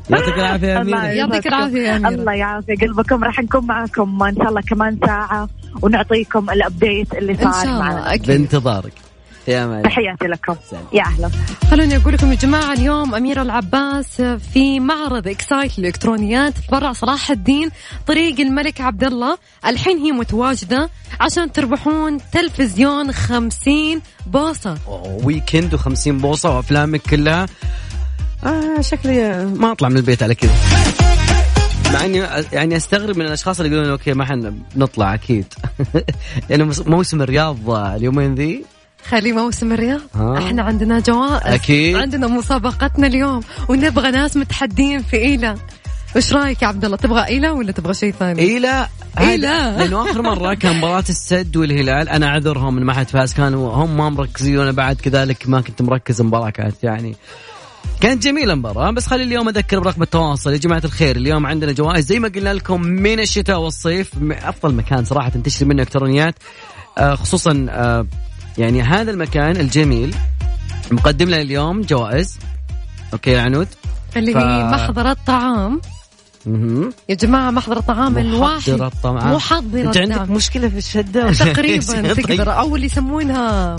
يعطيك 0.10 0.34
العافية 0.38 0.68
يا 0.68 0.82
الله 0.82 0.98
اميره 0.98 1.14
يعطيك 1.14 1.48
العافية 1.48 1.82
يا 1.82 1.96
أميرة. 1.98 2.10
الله 2.10 2.34
يعافي 2.34 2.76
قلبكم. 2.76 3.24
راح 3.24 3.40
نكون 3.40 3.66
معاكم 3.68 4.24
إن 4.24 4.36
شاء 4.36 4.50
الله 4.50 4.62
كمان 4.62 5.00
ساعة 5.06 5.50
ونعطيكم 5.82 6.50
ال 6.50 6.59
update 6.59 7.14
اللي 7.14 7.32
إن 7.32 7.38
صار 7.38 7.54
شاء 7.54 7.64
الله 7.64 7.80
معنا. 7.80 8.14
أكيد. 8.14 8.28
بانتظارك. 8.28 8.94
يا 9.48 9.66
مان 9.68 9.84
تحياتي 9.84 10.26
لكم. 10.28 10.56
سلام. 10.70 10.84
يا 10.94 11.02
أهلا. 11.04 11.30
خلوني 11.72 11.98
أقول 11.98 12.14
لكم 12.14 12.32
يا 12.32 12.36
جماعة 12.38 12.74
اليوم 12.74 13.16
أميرة 13.16 13.42
العباس 13.42 14.22
في 14.54 14.80
معرض 14.80 15.28
إكسايت 15.28 15.80
الإلكترونيات 15.80 16.54
في 16.58 16.68
فرع 16.68 16.94
صلاح 16.94 17.32
الدين 17.32 17.70
طريق 18.08 18.40
الملك 18.40 18.82
عبد 18.82 19.04
الله 19.04 19.38
الحين 19.66 19.98
هي 19.98 20.12
متواجدة 20.12 20.90
عشان 21.22 21.52
تربحون 21.52 22.18
تلفزيون 22.32 23.12
50 23.12 24.02
بوصة. 24.28 24.78
weekend 25.24 25.76
و50 25.76 26.08
بوصة 26.08 26.56
وأفلامك 26.56 27.02
كلها. 27.02 27.46
آه 28.44 28.82
شكلي 28.82 29.46
ما 29.46 29.72
أطلع 29.72 29.90
من 29.90 29.98
البيت 29.98 30.24
على 30.24 30.36
كذا. 30.36 30.52
مع 31.94 32.06
إني 32.06 32.18
يعني 32.54 32.78
أستغرب 32.78 33.18
من 33.18 33.26
الأشخاص 33.26 33.60
اللي 33.60 33.72
يقولون 33.74 33.92
okay 33.92 34.14
ما 34.14 34.26
حن 34.26 34.54
نطلع 34.76 35.14
أكيد. 35.14 35.46
يعني 36.50 36.64
مس- 36.64 36.88
موسم 36.88 37.22
الرياض 37.22 37.70
اليومين 37.70 38.36
ذي 38.36 38.66
خلي 39.10 39.32
موسم 39.32 39.74
الرياض. 39.74 40.02
آه. 40.16 40.38
إحنا 40.38 40.64
عندنا 40.64 41.00
جوائز. 41.00 41.54
أكيد. 41.54 41.96
عندنا 41.96 42.28
مسابقتنا 42.28 43.08
اليوم. 43.08 43.42
ونبغى 43.70 44.12
ناس 44.12 44.38
متحدين 44.38 45.02
في 45.02 45.18
إيلا. 45.18 45.56
وش 46.16 46.34
رأيك 46.34 46.62
يا 46.62 46.68
عبد 46.68 46.86
الله 46.86 46.98
تبغى 46.98 47.26
إيلا 47.28 47.52
ولا 47.52 47.72
تبغى 47.72 47.94
شيء 47.94 48.14
ثاني؟ 48.20 48.58
إلى 48.58 48.88
إلى. 49.20 49.76
لأنه 49.78 50.12
آخر 50.12 50.22
مرة 50.22 50.54
كان 50.54 50.78
مباراة 50.78 51.04
السد 51.10 51.58
والهلال. 51.58 52.10
أنا 52.10 52.28
أعذرهم 52.28 52.78
ان 52.78 52.84
ما 52.84 52.94
حد 52.94 53.10
فاز. 53.10 53.34
كانوا 53.34 53.74
هم 53.74 53.98
ما 53.98 54.10
مركزين. 54.10 54.58
وأنا 54.58 54.72
بعد 54.72 54.96
كذلك 54.96 55.50
ما 55.50 55.62
كنت 55.62 55.82
مركز 55.82 56.22
المباراة. 56.22 56.50
كانت 56.50 56.84
يعني 56.84 57.16
كانت 58.02 58.24
جميلة 58.24 58.54
المباراة. 58.54 58.92
بس 58.92 59.08
خلي 59.08 59.24
اليوم 59.24 59.50
أذكر 59.50 59.80
برقم 59.80 60.02
التواصل. 60.02 60.52
يا 60.52 60.58
جماعة 60.58 60.82
الخير 60.86 61.16
اليوم 61.16 61.46
عندنا 61.46 61.72
جوائز. 61.72 62.06
زي 62.06 62.20
ما 62.20 62.28
قلنا 62.28 62.54
لكم 62.54 62.82
من 62.82 63.20
الشتاء 63.20 63.60
والصيف. 63.60 64.12
أفضل 64.32 64.74
مكان 64.74 65.06
صراحة 65.06 65.30
تشتري 65.30 65.70
منه 65.70 65.82
إلكترونيات. 65.82 66.36
آه 66.98 67.16
خصوصا 67.16 67.66
آه 67.70 68.06
يعني 68.58 68.82
هذا 68.82 69.12
المكان 69.12 69.58
الجميل 69.58 70.16
مقدم 70.92 71.28
لنا 71.28 71.42
اليوم 71.42 71.82
جوائز 71.82 72.40
أوكي 73.14 73.32
يا 73.32 73.42
عنود 73.42 73.68
اللي 74.18 74.34
ف- 74.34 74.38
هي 74.38 74.64
محضر 74.64 75.12
الطعام 75.12 75.82
مهم. 76.46 76.94
يا 77.10 77.16
جماعة 77.16 77.52
محضر 77.52 77.78
الطعام 77.78 78.18
الواحد 78.18 78.70
محضر 78.70 78.88
الطعام 78.88 79.34
محضر 79.36 79.82
أنت 79.82 79.98
عندك 79.98 80.12
الطعام. 80.12 80.32
مشكلة 80.34 80.70
في 80.70 80.78
الشدة 80.78 81.32
تقريبا؟ 81.34 81.86
طيب. 82.14 82.26
تقدر 82.26 82.60
أو 82.60 82.76
اللي 82.76 82.86
يسمونها 82.86 83.76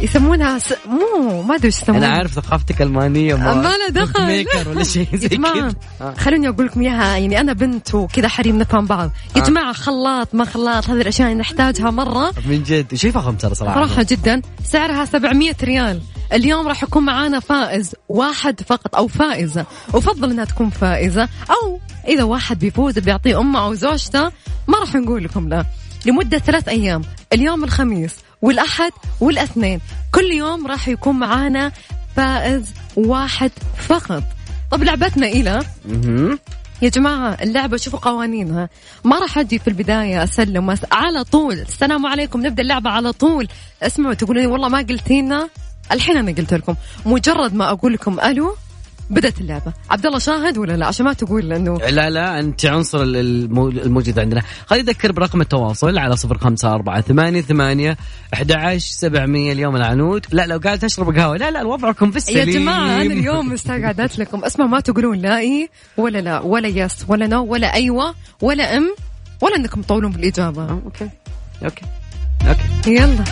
يسمونها 0.00 0.58
س... 0.58 0.72
مو 0.88 1.42
ما 1.42 1.54
أدري 1.54 1.58
أنا 1.58 1.66
يسمونها. 1.66 2.08
عارف 2.08 2.32
ثقافتك 2.32 2.82
المانية 2.82 3.34
ما 3.34 3.62
لها 3.62 3.88
دخل. 3.90 4.26
ميكر 4.26 4.68
ولا 4.68 4.84
شيء 4.84 5.08
زي 5.16 5.28
يا 5.32 5.52
كذا 5.54 5.74
آه. 6.00 6.14
خلوني 6.14 6.48
أقول 6.48 6.66
لكم 6.66 6.80
إياها 6.82 7.16
يعني 7.16 7.40
أنا 7.40 7.52
بنت 7.52 7.94
وكذا 7.94 8.28
حريم 8.28 8.58
نفهم 8.58 8.86
بعض. 8.86 9.10
يا 9.36 9.42
آه. 9.42 9.44
جماعة 9.44 9.72
خلاط 9.72 10.34
ما 10.34 10.44
خلاط 10.44 10.90
هذه 10.90 11.00
الأشياء 11.00 11.34
نحتاجها 11.34 11.90
مرة. 11.90 12.32
من 12.46 12.62
جد 12.62 12.94
شيء 12.94 13.10
فخم 13.10 13.34
ترى 13.34 13.54
صراحة. 13.54 13.86
صراحة 13.86 14.02
جدا. 14.02 14.42
سعرها 14.64 15.04
700 15.04 15.54
ريال. 15.62 16.00
اليوم 16.32 16.68
راح 16.68 16.82
يكون 16.82 17.04
معانا 17.04 17.40
فائز 17.40 17.94
واحد 18.08 18.60
فقط 18.60 18.96
أو 18.96 19.08
فائزة. 19.08 19.66
وفضل 19.94 20.30
إنها 20.30 20.44
تكون 20.44 20.70
فائزة 20.70 21.28
أو 21.50 21.80
إذا 22.08 22.22
واحد 22.22 22.58
بيفوز 22.58 22.98
بيعطيه 22.98 23.40
أمه 23.40 23.64
أو 23.64 23.74
زوجته. 23.74 24.24
ما 24.68 24.78
راح 24.80 24.94
نقول 24.94 25.24
لكم 25.24 25.48
لا. 25.48 25.64
لمدة 26.06 26.38
ثلاث 26.38 26.68
أيام. 26.68 27.02
اليوم 27.32 27.64
الخميس. 27.64 28.14
والأحد 28.46 28.92
والأثنين. 29.20 29.80
كل 30.14 30.24
يوم 30.24 30.66
راح 30.66 30.88
يكون 30.88 31.18
معانا 31.18 31.72
فائز 32.16 32.64
واحد 32.96 33.50
فقط. 33.78 34.22
طب 34.70 34.82
لعبتنا 34.82 35.26
إلى. 35.26 35.62
يا 36.82 36.88
جماعة 36.88 37.36
اللعبة 37.42 37.76
شوفوا 37.76 37.98
قوانينها. 37.98 38.68
ما 39.04 39.18
راح 39.18 39.38
أجي 39.38 39.58
في 39.58 39.68
البداية 39.68 40.24
أسلم. 40.24 40.76
على 40.92 41.24
طول. 41.24 41.54
السلام 41.54 42.06
عليكم. 42.06 42.46
نبدأ 42.46 42.62
اللعبة 42.62 42.90
على 42.90 43.12
طول. 43.12 43.48
اسمعوا 43.82 44.14
تقولون 44.14 44.46
والله 44.46 44.68
ما 44.68 44.78
قلتينا؟ 44.78 45.48
الحين 45.92 46.16
أنا 46.16 46.32
قلت 46.32 46.54
لكم. 46.54 46.74
مجرد 47.06 47.54
ما 47.54 47.70
أقول 47.70 47.92
لكم 47.92 48.20
ألو 48.20 48.56
بدأت 49.10 49.40
اللعبة. 49.40 49.72
عبد 49.90 50.06
الله 50.06 50.18
شاهد 50.18 50.58
ولا 50.58 50.72
لا؟ 50.72 50.86
عشان 50.86 51.06
ما 51.06 51.12
تقول 51.12 51.52
انه 51.52 51.78
لا 51.78 52.10
لا 52.10 52.38
أنت 52.40 52.66
عنصر 52.66 53.02
المو- 53.02 53.68
الموجود 53.68 54.18
عندنا. 54.18 54.42
خليني 54.66 54.90
اذكر 54.90 55.12
برقم 55.12 55.40
التواصل 55.40 55.98
على 55.98 56.16
صفر 56.16 56.38
خمسة 56.38 56.72
أربعة 56.74 57.00
ثمانية 57.00 57.40
ثمانية 57.40 57.96
أحد 58.34 58.52
عشر 58.52 58.78
سبعمية 58.96 59.52
اليوم 59.52 59.76
العنود. 59.76 60.26
لا 60.32 60.46
لو 60.46 60.58
قاعد 60.58 60.78
تشرب 60.78 61.16
قهوة 61.18 61.36
لا 61.36 61.50
لا 61.50 61.62
وضعكم 61.64 62.10
في 62.10 62.32
يا 62.32 62.42
السليم. 62.42 62.62
جماعة 62.62 62.86
أنا 62.86 63.02
اليوم 63.02 63.52
مستقعدت 63.52 64.18
لكم. 64.18 64.44
أسمع 64.44 64.66
ما 64.66 64.80
تقولون 64.80 65.18
لا 65.18 65.38
إيه 65.38 65.68
ولا 65.96 66.18
لا 66.18 66.40
ولا 66.40 66.68
yes 66.68 67.04
ولا 67.08 67.26
no 67.26 67.44
ولا 67.44 67.74
أيوة 67.74 68.14
ولا 68.42 68.76
أم 68.76 68.94
ولا 69.42 69.56
أنكم 69.56 69.82
تطولون 69.82 70.12
بالإجابة 70.12 70.62
آه، 70.62 70.80
okay. 70.84 71.08
okay. 71.64 71.82
okay. 72.48 72.94
يلا. 72.94 73.24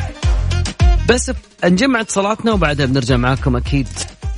بس 1.08 1.32
نجمع 1.64 2.00
اتصالاتنا 2.00 2.52
وبعدها 2.52 2.86
بنرجع 2.86 3.16
معاكم 3.16 3.56
أكيد 3.56 3.88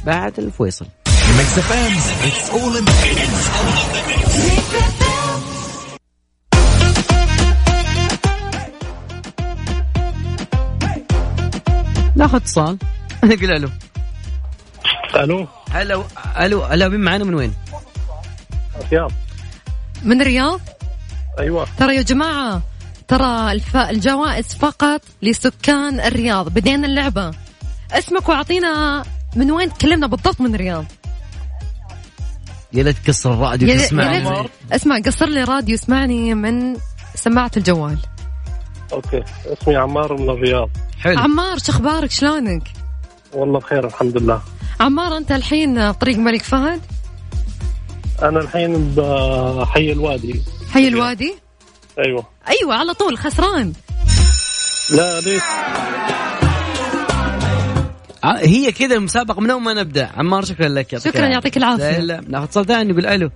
بعد 0.06 0.38
الفيصل 0.38 0.86
Mix 1.36 1.58
F 1.58 1.72
M 1.72 1.92
it's 2.28 2.50
all 2.50 2.76
in 2.76 2.84
ناخذ 12.16 12.36
اتصال. 12.36 12.78
نقول 13.24 13.50
ألو. 13.50 13.68
ألو. 15.16 15.46
ألو 15.74 16.04
ألو 16.40 16.66
ألو 16.66 16.88
مين 16.90 17.00
معانا؟ 17.00 17.24
من 17.24 17.34
وين؟ 17.34 17.54
رياض. 18.92 19.12
من 20.02 20.20
الرياض؟ 20.20 20.60
أيوه. 21.38 21.66
ترى 21.78 21.96
يا 21.96 22.02
جماعة 22.02 22.62
ترى 23.08 23.52
الف... 23.52 23.76
الجوائز 23.76 24.54
فقط 24.54 25.00
لسكان 25.22 26.00
الرياض 26.00 26.48
بدينا 26.48 26.86
اللعبة. 26.86 27.30
اسمك 27.92 28.28
واعطينا 28.28 29.02
من 29.36 29.50
وين 29.50 29.72
تكلمنا 29.72 30.06
بالضبط 30.06 30.40
من 30.40 30.54
الرياض. 30.54 30.84
يا 32.72 32.82
ليت 32.82 32.96
تكسر 32.96 33.32
الراديو 33.34 33.78
تسمعني. 33.78 34.30
ريت- 34.30 34.50
اسمع 34.72 34.98
قصر 34.98 35.26
لي 35.26 35.44
راديو 35.44 35.74
اسمعني 35.74 36.34
من 36.34 36.76
سماعة 37.14 37.50
الجوال. 37.56 37.98
أوكي. 38.92 39.22
اسمي 39.46 39.76
عمار 39.76 40.16
من 40.16 40.30
الرياض. 40.30 40.70
حلو. 41.00 41.18
عمار 41.18 41.58
شخبارك؟ 41.58 42.10
شلونك؟ 42.10 42.62
والله 43.32 43.58
بخير 43.58 43.86
الحمد 43.86 44.16
لله. 44.16 44.40
عمار 44.80 45.16
أنت 45.16 45.32
الحين 45.32 45.92
طريق 45.92 46.18
ملك 46.18 46.42
فهد؟ 46.42 46.80
أنا 48.22 48.40
الحين 48.40 48.94
بحي 48.96 49.92
الوادي. 49.92 50.42
حي 50.72 50.88
الوادي؟ 50.88 51.34
أيوه. 51.98 52.26
أيوه 52.48 52.74
على 52.74 52.94
طول 52.94 53.18
خسران. 53.18 53.72
لا 54.90 55.20
ليش؟ 55.20 55.42
هي 58.24 58.72
كذا 58.72 58.94
المسابقه 58.94 59.40
من 59.40 59.50
أول 59.50 59.62
ما 59.62 59.74
نبدأ. 59.74 60.10
عمار 60.16 60.44
شكرا 60.44 60.68
لك. 60.68 60.92
يعطيك 60.92 61.14
شكراً، 61.14 61.26
يعطيك 61.26 61.56
العافية. 61.56 61.98
لا 61.98 62.20
ناخذ 62.28 62.44
اتصال 62.44 62.66
ثاني 62.66 62.92
نقول 62.92 63.06
ألو. 63.06 63.30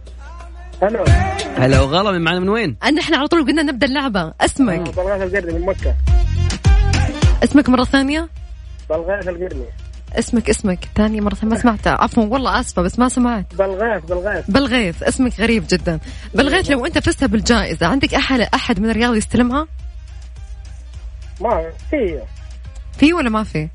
ألو. 0.83 1.05
هلا 1.57 1.81
وغلا 1.81 2.13
من 2.13 2.21
معنا 2.21 2.41
من 2.41 2.49
وين؟ 2.49 2.77
ان 2.85 2.99
إحنا 2.99 3.17
على 3.17 3.29
طول 3.29 3.47
قلنا 3.47 3.63
نبدأ 3.63 3.87
اللعبة. 3.87 4.33
اسمك؟ 4.41 4.81
بلغاث 4.81 5.23
القرني 5.23 5.59
من 5.59 5.67
مكة. 5.67 5.95
اسمك 7.45 7.69
مرة 7.69 7.85
ثانية؟ 7.85 8.29
بلغاث 8.91 9.29
القرني. 9.29 9.65
اسمك 10.13 10.51
اسمك. 10.51 10.79
ثاني 10.97 11.21
مرة 11.21 11.35
ثانية 11.35 11.55
ما 11.55 11.61
سمعتها. 11.61 11.93
عفوا 11.93 12.25
والله 12.25 12.61
آسفة 12.61 12.83
بس 12.83 12.99
ما 12.99 13.09
سمعت. 13.09 13.55
بلغاث 13.55 14.05
بلغاث. 14.05 14.51
بالغيث 14.51 15.03
اسمك 15.03 15.41
غريب 15.41 15.65
جدا. 15.71 15.99
بالغيث 16.35 16.71
لو 16.71 16.87
أنت 16.87 16.99
فزت 16.99 17.25
بالجائزة 17.25 17.87
عندك 17.87 18.15
احد 18.15 18.41
أحد 18.41 18.81
من 18.81 18.91
الرياض 18.91 19.15
يستلمها؟ 19.15 19.67
ما 21.41 21.71
في. 21.91 22.21
في 22.99 23.13
ولا 23.13 23.31
ما 23.31 23.45
في 23.45 23.51
في؟ 23.53 23.69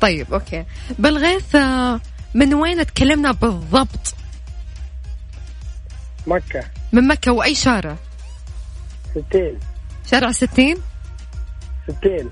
طيب 0.00 0.32
أوكي. 0.34 0.64
بالغيث 0.98 1.54
آه، 1.56 2.00
من 2.34 2.54
وين 2.54 2.86
تكلمنا 2.86 3.32
بالضبط؟ 3.32 4.14
مكة. 6.26 6.64
من 6.92 7.06
مكة 7.08 7.32
وأي 7.32 7.54
شارع؟ 7.54 7.96
60 9.10 9.58
شارع 10.10 10.32
60 10.32 10.74
60 12.00 12.30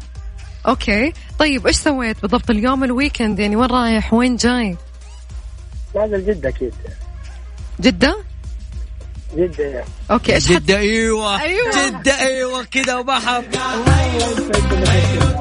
okay. 0.69 1.13
طيب 1.39 1.67
إيش 1.67 1.77
سويت 1.77 2.23
بالضبط 2.23 2.51
اليوم 2.51 2.85
ال 2.85 2.92
weekend 2.92 3.39
يعني 3.39 3.57
وين 3.57 3.71
رايح؟ 3.71 4.15
وين 4.15 4.37
جاي؟ 4.37 4.77
نازل 5.95 6.27
جدة 6.27 6.49
أكيد. 6.49 6.75
جدة؟ 7.81 8.17
جدة 9.37 9.65
يعني. 9.65 9.87
okay 10.11 10.35
إيش. 10.35 10.49
جدة 10.49 10.79
أيوه 10.79 11.41
أيوة. 11.41 11.89
جدة 11.89 12.21
أيوه 12.21 12.65
كذا 12.65 12.97
وبحر 12.97 13.45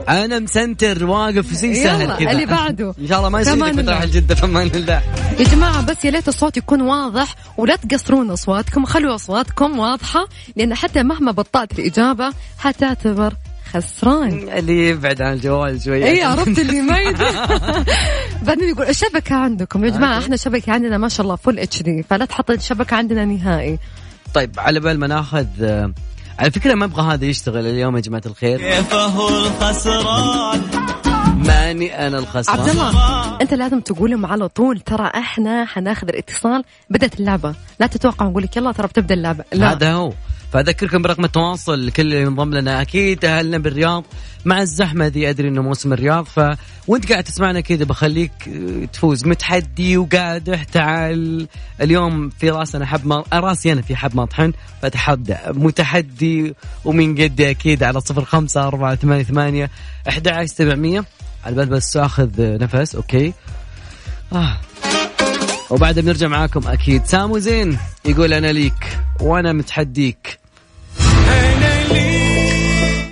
أنا 0.10 0.39
مسنتر 0.39 1.06
واقف 1.06 1.54
زي 1.54 1.84
سهل 1.84 2.17
كذا 2.17 2.32
اللي 2.32 2.45
بعده. 2.45 2.93
إن 2.99 3.08
شاء 3.08 3.17
الله 3.17 3.30
ما 3.30 3.41
الله. 3.41 3.71
بتروح 3.71 4.06
جدة 4.06 4.36
في 4.36 4.45
أمان 4.45 4.71
الله 4.75 5.02
يا 5.39 5.43
جماعة 5.43 5.86
بس 5.86 6.06
يا 6.06 6.12
ليت 6.12 6.28
الصوت 6.28 6.58
يكون 6.58 6.82
واضح 6.82 7.36
ولا 7.58 7.75
تقصرون 7.75 8.30
أصواتكم 8.32 8.86
خلوا 8.86 9.15
أصواتكم 9.15 9.80
واضحة 9.80 10.28
لأن 10.56 10.75
حتى 10.75 11.04
مهما 11.04 11.32
بطأت 11.32 11.80
الإجابة 11.80 12.34
حتعتبر 12.60 13.34
خسران. 13.73 14.49
اللي 14.49 14.89
يبعد 14.89 15.21
عن 15.21 15.34
الجوال 15.34 15.82
شوي 15.82 16.05
اي 16.05 16.23
عرفت 16.23 16.60
اللي 16.60 16.82
ما 16.82 16.97
يدري 16.99 17.27
بعدين 18.47 18.69
يقول 18.69 18.86
الشبكة 18.86 19.36
عندكم 19.36 19.86
يا 19.86 19.89
جماعة 19.89 20.19
إحنا 20.19 20.36
شبكة 20.36 20.71
عندنا 20.73 20.97
ما 20.97 21.10
شاء 21.10 21.23
الله 21.23 21.36
full 21.36 21.60
HD 21.60 22.04
فلا 22.03 22.25
تحط 22.25 22.51
الشبكة 22.51 22.95
عندنا 22.95 23.25
نهائي. 23.25 23.79
طيب 24.34 24.51
على 24.58 24.79
بال 24.79 24.99
ما 24.99 25.08
ناخذ 25.08 25.45
آه، 25.62 25.93
على 26.39 26.51
فكرة 26.51 26.73
ما 26.73 26.86
أبغى 26.86 27.13
هذا 27.13 27.25
يشتغل 27.25 27.67
اليوم 27.67 27.95
يا 27.95 28.01
جماعة 28.01 28.21
الخير. 28.25 28.60
كيف 28.60 28.93
هو 28.93 29.29
الخسران؟ 29.29 30.62
ماني 31.47 32.08
أنا 32.08 32.19
الخسران. 32.19 32.60
عبد 32.60 32.69
الله 32.69 33.41
أنت 33.41 33.53
لازم 33.53 33.79
تقول 33.79 34.12
لهم 34.12 34.25
على 34.25 34.47
طول 34.47 34.79
ترى 34.79 35.12
إحنا 35.15 35.65
حناخذ 35.65 36.08
الاتصال 36.10 36.63
بدأت 36.89 37.19
اللعبة. 37.19 37.55
لا 37.79 37.88
تتوقع 37.88 38.25
نقول 38.25 38.43
لك 38.43 38.58
يلا 38.58 38.71
ترى 38.71 38.88
بتبدأ 38.88 39.13
اللعبة. 39.15 39.43
لا. 39.53 39.71
هذا 39.71 39.93
هو. 39.93 40.13
فأذكركم 40.53 41.01
برقم 41.01 41.25
التواصل 41.25 41.85
لكل 41.85 42.01
اللي 42.01 42.21
ينضم 42.21 42.53
لنا. 42.53 42.81
أكيد 42.81 43.25
أهلنا 43.25 43.57
بالرياض. 43.57 44.03
مع 44.45 44.62
الزحمة 44.62 45.07
دي 45.07 45.29
أدري 45.29 45.47
إنه 45.47 45.62
موسم 45.62 45.93
الرياض 45.93 46.25
ف 46.25 46.39
وأنت 46.88 47.12
قاعد 47.12 47.23
تسمعنا 47.23 47.59
كذا 47.59 47.85
بخليك 47.85 48.31
آه، 48.47 48.85
تفوز. 48.85 49.25
متحدي 49.25 49.97
وقادح 49.97 50.63
تعال 50.63 51.47
اليوم 51.81 52.29
في 52.29 52.49
رأسنا 52.49 52.85
حب 52.85 53.07
ما 53.07 53.23
راسي 53.33 53.71
أنا 53.71 53.81
في 53.81 53.95
حب 53.95 54.15
مطحن 54.15 54.53
فتحدى 54.81 55.35
متحدي 55.47 56.55
ومن 56.85 57.21
قدي 57.21 57.49
أكيد 57.49 57.83
على 57.83 58.01
صفر 58.01 58.25
خمسة 58.25 58.67
أربعة 58.67 58.95
ثمانية 58.95 59.23
ثمانية 59.23 59.69
أحد 60.09 60.27
عشر 60.27 60.45
سبعمية. 60.45 61.05
على 61.45 61.65
بس 61.65 61.97
أخذ 61.97 62.29
نفس. 62.38 62.95
أوكي. 62.95 63.33
آه. 64.33 64.57
وبعدها 65.69 66.03
بنرجع 66.03 66.27
معاكم 66.27 66.67
أكيد. 66.67 67.05
سامو 67.05 67.38
زين 67.38 67.77
يقول 68.05 68.34
أنا 68.34 68.51
ليك 68.51 68.97
وأنا 69.21 69.53
متحديك. 69.53 70.39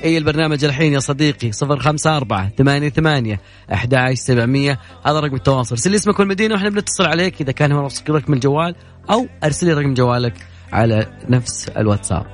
أي 0.04 0.18
البرنامج 0.18 0.64
الحين 0.64 0.94
يا 0.94 1.00
صديقي؟ 1.00 1.52
صفر 1.52 1.80
خمسة 1.80 2.18
أربعة 2.18 2.52
ثمانية 2.58 2.90
ثمانية 2.90 3.42
أحد 3.74 3.94
عشر 3.94 4.16
سبعمية. 4.16 4.80
هذا 5.06 5.20
رقم 5.20 5.36
التواصل. 5.36 5.76
ارسل 5.76 5.92
لي 5.92 5.98
اسمك 5.98 6.20
والمدينة 6.20 6.54
وإحنا 6.54 6.70
بنتصل 6.70 7.06
عليك. 7.06 7.42
إذا 7.42 7.52
كان 7.52 7.72
هو 7.72 7.90
رقم 8.10 8.34
الجوال 8.34 8.76
أو 9.10 9.28
أرسل 9.44 9.68
لي 9.68 9.74
رقم 9.74 9.94
جوالك 9.94 10.34
على 10.74 11.08
نفس 11.30 11.70
الواتساب. 11.70 12.26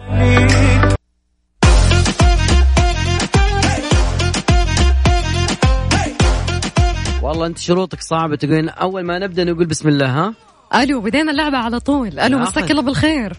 والله 7.43 7.55
انت 7.55 7.63
شروطك 7.63 8.01
صعبة 8.01 8.35
تقولين 8.35 8.69
أول 8.69 9.03
ما 9.03 9.19
نبدأ 9.19 9.43
نقول 9.43 9.65
بسم 9.65 9.89
الله 9.89 10.05
ها؟ 10.05 10.33
ألو 10.75 11.01
بدينا 11.01 11.31
اللعبة 11.31 11.57
على 11.57 11.79
طول. 11.79 12.19
ألو 12.19 12.39
مساك. 12.39 12.71
الله 12.71 12.81
بالخير. 12.81 13.33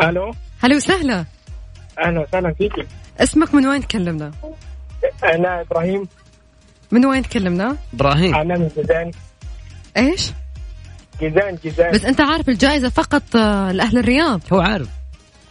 ألو؟ 0.00 0.34
هلا 0.62 0.76
وسهلا 0.76 1.24
أهلا 1.98 2.20
وسهلا 2.20 2.54
فيك 2.54 2.72
اسمك 3.20 3.54
من 3.54 3.66
وين 3.66 3.86
تكلمنا؟ 3.86 4.30
أنا 5.24 5.60
إبراهيم. 5.60 6.08
من 6.90 7.06
وين 7.06 7.22
تكلمنا؟ 7.22 7.76
إبراهيم. 7.94 8.34
أنا 8.34 8.58
من 8.58 8.68
جيزان. 8.76 9.10
إيش؟ 9.96 10.32
جيزان 11.20 11.58
جيزان. 11.62 11.92
بس 11.92 12.04
أنت 12.04 12.20
عارف 12.20 12.48
الجائزة 12.48 12.88
فقط 12.88 13.36
آه، 13.36 13.72
لأهل 13.72 13.98
الرياض. 13.98 14.40
هو 14.52 14.60
عارف. 14.60 14.88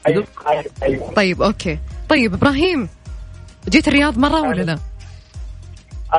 أيوه 0.08 0.28
أيوه 0.48 0.66
أيوه. 0.84 1.14
طيب 1.14 1.42
أوكي. 1.42 1.80
طيب 2.10 2.34
إبراهيم 2.34 2.90
جيت 3.70 3.88
الرياض 3.88 4.18
مرة 4.18 4.42
ولا 4.42 4.62
لا؟ 4.62 4.80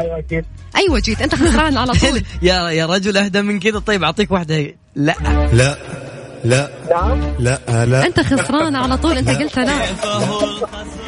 أيوه 0.01 0.19
أكيد. 0.19 0.45
أيوه 0.77 1.01
جيت. 1.01 1.23
أنت 1.23 1.35
خسران 1.35 1.77
على 1.77 1.93
طول. 1.93 2.23
يا 2.43 2.71
يا 2.71 2.87
رجل 2.87 3.17
أهدى 3.17 3.43
من 3.43 3.61
كذا. 3.61 3.79
طيب 3.79 4.05
أعطيك 4.05 4.31
واحدة. 4.31 4.75
لا. 4.97 5.15
لا. 5.53 5.79
لا. 6.45 6.71
نعم. 6.91 7.21
لا 7.39 7.87
لا. 7.87 8.07
أنت 8.07 8.21
خسران 8.21 8.77
على 8.77 8.97
طول. 8.97 9.19
أنت 9.19 9.31
قلت 9.31 9.59
لا. 9.59 9.65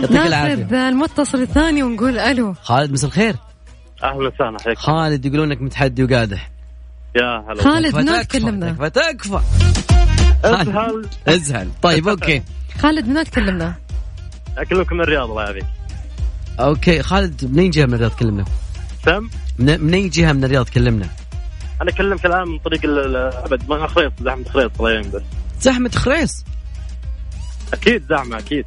يعطيك 0.01 0.11
العافية. 0.11 0.55
ناخذ 0.55 0.75
المتصل 0.75 1.43
الثاني 1.43 1.83
ونقول 1.83 2.19
ألو. 2.19 2.55
خالد 2.63 2.93
مساء 2.93 3.09
الخير. 3.09 3.37
أهلا 4.05 4.29
وسهلا. 4.29 4.57
حياك 4.65 4.79
خالد 4.79 5.27
يقولون 5.27 5.53
إنك 5.53 5.63
متحدي 5.63 6.05
وقادح 6.05 6.51
يا 7.17 7.45
هلا 7.49 7.63
خالد 7.63 7.97
من 7.97 8.09
وين 8.09 8.23
فتكفى 8.23 8.39
تكلمنا. 8.39 8.73
تكفى 8.73 8.91
تكفى. 8.91 9.41
اسهل 10.45 11.07
أزهل. 11.29 11.69
طيب 11.83 12.09
okay. 12.09 12.43
خالد 12.83 13.09
من 13.09 13.17
وين 13.17 13.25
تكلمنا. 13.25 13.75
اكلمكم 14.59 14.97
من 14.97 15.03
الرياض 15.03 15.31
الله 15.31 15.43
يعافيك. 15.43 15.65
okay 16.61 17.03
خالد 17.03 17.45
منين 17.53 17.71
جهة 17.71 17.87
من 17.87 17.95
الرياض؟ 17.95 18.11
تكلمنا؟ 18.11 18.45
سم 19.05 19.29
من 19.59 19.81
منين 19.85 20.09
جهة 20.09 20.33
من 20.33 20.45
الرياض 20.45 20.65
تكلمنا؟ 20.67 21.09
أنا 21.83 21.91
أكلمك 21.91 22.27
الآن 22.27 22.49
من 22.49 22.59
طريق 22.59 22.85
ال- 22.85 22.99
ال- 23.17 23.17
أبد. 23.35 23.69
ما 23.69 23.87
خريص 23.87 24.13
زحمة 24.23 24.45
خريص 24.45 24.71
الله 24.79 24.91
يعين 24.91 25.11
بس. 25.11 25.23
زحمة 25.61 25.91
خريص؟ 25.91 26.45
أكيد 27.73 28.03
زحمة 28.11 28.39
أكيد. 28.39 28.65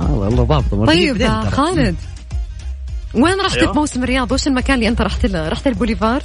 آه 0.00 0.10
والله 0.14 0.44
ضابطة. 0.44 0.84
طيب. 0.86 1.26
خالد 1.50 1.96
وين 3.14 3.40
رحت 3.40 3.56
أيوة. 3.56 3.72
بموسم 3.72 4.04
الرياض؟ 4.04 4.32
وش 4.32 4.46
المكان 4.46 4.74
اللي 4.74 4.88
أنت 4.88 5.00
رحت 5.00 5.26
له؟ 5.26 5.48
رحت 5.48 5.66
البوليفارد؟ 5.66 6.22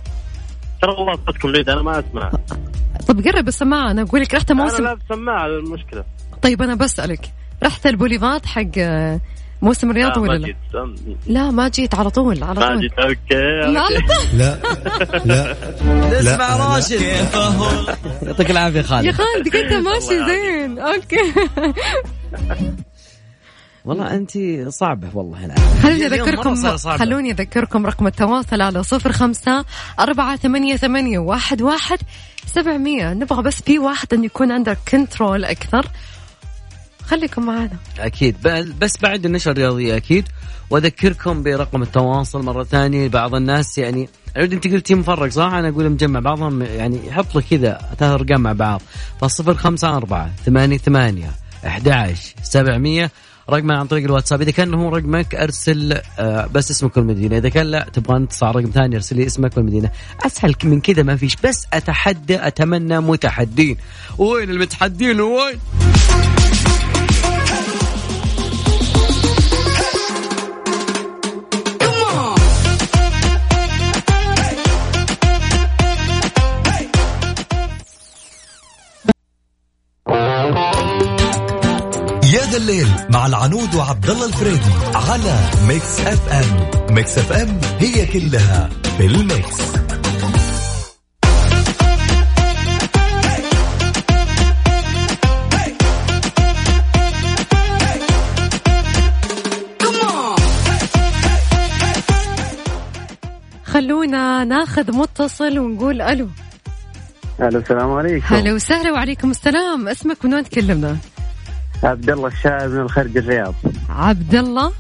ترى 0.82 0.92
والله 0.92 1.16
صوتكم 1.26 1.52
بعيد 1.52 1.70
أنا 1.70 1.82
ما 1.82 2.00
أسمع. 2.00 2.32
طب 3.08 3.22
قرب 3.28 3.48
السماعه 3.48 3.92
أنا 3.92 4.02
أقول 4.02 4.22
لك 4.22 4.34
رحت 4.34 4.52
أنا 4.52 4.64
موسم 4.64 4.84
لا 4.84 4.94
بسماعه 4.94 5.46
المشكلة. 5.46 6.04
طيب 6.42 6.62
أنا 6.62 6.76
بسألك. 6.76 7.32
رحت 7.64 7.86
البوليفارد 7.88 8.46
حق 8.46 8.62
موسم 9.62 9.92
الرياض 9.92 10.18
لا، 10.18 10.20
ولا 10.20 10.38
ما 10.40 10.54
لا 10.74 10.96
لا 11.28 11.52
ما 11.52 11.68
جيت 11.68 11.96
على 11.96 12.10
طول 12.10 12.44
على 12.44 12.60
ما 12.60 12.68
طول. 12.68 12.80
جيت. 12.82 12.94
okay 13.00 13.72
لا 14.34 14.60
لا. 15.26 15.56
اسمع 16.20 16.56
لا. 16.56 16.76
راشد. 16.76 17.02
يعطيك 18.24 18.52
العافية 18.52 18.78
يا 18.80 18.84
خالد 18.84 19.12
خالد 19.22 19.48
كنت 19.50 19.74
ماشي 19.74 20.26
زين. 20.26 20.80
okay. 20.80 21.34
والله 23.86 24.16
أنت 24.16 24.32
صعبة 24.70 25.08
والله 25.14 25.46
العظيم 25.46 25.82
خلوني 25.82 26.78
صعبة. 26.78 26.98
خلوني 26.98 27.32
أذكركم 27.32 27.86
رقم 27.86 28.08
التواصل 28.08 28.62
على 28.62 28.84
صفر 28.84 29.12
خمسة 29.12 29.66
أربعة 30.00 30.36
ثمانية 30.36 30.76
ثمانية 30.76 31.20
واحد 31.20 31.62
واحد 31.62 31.98
سبعمية. 32.46 33.14
نبغى 33.14 33.42
بس 33.44 33.62
في 33.62 33.80
واحد 33.80 34.14
أن 34.14 34.24
يكون 34.24 34.52
عنده 34.52 34.78
control 34.92 35.46
أكثر. 35.46 35.86
خليكم 37.10 37.46
معنا 37.46 37.78
أكيد. 38.00 38.36
بس 38.80 38.98
بعد 39.02 39.26
النشرة 39.26 39.52
الرياضية 39.52 39.98
أكيد. 39.98 40.28
وأذكركم 40.70 41.44
برقم 41.44 41.82
التواصل 41.82 42.44
مرة 42.44 42.64
ثانية 42.64 43.08
بعض 43.08 43.36
الناس. 43.36 43.78
يعني 43.78 44.10
عود 44.38 44.54
أنت 44.54 44.68
قلتي 44.68 44.96
مفرق 44.96 45.32
صح؟ 45.32 45.54
أنا 45.54 45.70
أقول 45.70 45.90
مجمع 45.90 46.20
بعضهم 46.20 46.62
يعني 46.62 47.08
يحط 47.08 47.36
لك 47.36 47.44
كذا 47.50 47.82
ثلاث 47.98 48.12
ارقام 48.12 48.42
مع 48.42 48.54
بعض. 48.54 48.82
فصفر 49.22 49.54
خمسة 49.54 49.98
أربعة 49.98 50.32
ثمانية 50.46 50.78
ثمانية 50.78 51.32
أحد 51.66 51.90
عشر 51.90 52.34
سبعمية. 52.44 53.12
رقمنا 53.50 53.80
عن 53.80 53.88
طريق 53.88 54.04
الواتساب. 54.04 54.42
إذا 54.42 54.52
كان 54.52 54.74
هو 54.74 54.90
رقمك 54.90 55.36
أرسل 55.36 56.02
آه، 56.20 56.46
بس 56.46 56.72
اسمك 56.72 56.98
والمدينة. 56.98 57.38
إذا 57.38 57.50
كان 57.50 57.66
لا 57.66 57.88
تبغى 57.94 58.28
على 58.42 58.52
رقم 58.52 58.72
ثاني 58.74 58.96
أرسل 58.96 59.16
لي 59.16 59.26
اسمك 59.26 59.58
والمدينة. 59.58 59.90
أسهل 60.26 60.56
من 60.64 60.82
كذا 60.82 61.04
ما 61.04 61.16
فيش. 61.16 61.36
بس 61.44 61.68
أتحدى 61.74 62.48
أتمنى 62.48 63.00
متحدين. 63.00 63.78
وين 64.18 64.50
المتحدين؟ 64.50 65.22
وين؟ 65.22 65.60
الليل 82.44 82.88
مع 83.10 83.26
العنود 83.26 83.76
وعبد 83.76 84.10
الله 84.10 84.26
الفريدي 84.26 84.72
على 84.96 85.40
Mix 85.68 86.00
FM. 86.00 86.70
Mix 86.96 87.18
FM 87.18 87.60
هي 87.80 88.06
كلها 88.06 88.70
في 88.98 89.06
ال 89.06 89.17
mix. 89.17 89.60
خلونا 103.64 104.44
ناخذ 104.44 104.92
متصل 104.92 105.60
ونقول 105.60 106.02
ألو. 106.02 106.28
ألو 107.42 107.60
السلام 107.60 107.92
عليكم. 107.92 108.36
هلا 108.36 108.54
وسهلا 108.54 108.92
وعليكم 108.92 109.32
السلام. 109.32 109.88
اسمك 109.88 110.26
من 110.26 110.34
وين 110.34 110.44
تكلمنا؟ 110.44 110.98
عبد 111.84 112.10
الله 112.10 112.28
الشاعر 112.28 112.68
من 112.68 112.80
الخرج 112.80 113.18
الرياض. 113.18 113.54
عبد 113.90 114.36
الله؟ 114.36 114.72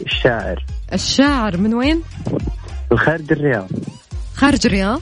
الشاعر. 0.00 0.64
الشاعر 0.92 1.56
من 1.56 1.74
وين؟ 1.74 2.02
الخرج 2.92 3.32
الرياض. 3.32 3.68
خارج 4.34 4.66
الرياض؟ 4.66 5.00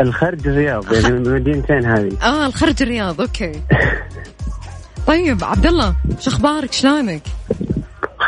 الخرج 0.00 0.48
الرياض 0.48 0.92
يعني 0.92 1.14
من 1.14 1.26
المدينتين 1.26 1.84
هذه. 1.84 2.16
آه 2.22 2.46
الخرج 2.46 2.82
الرياض 2.82 3.20
أوكي. 3.20 3.62
طيب 5.06 5.44
عبد 5.44 5.66
الله 5.66 5.96
شو 6.20 6.30
أخبارك؟ 6.30 6.72
شلونك؟ 6.72 7.22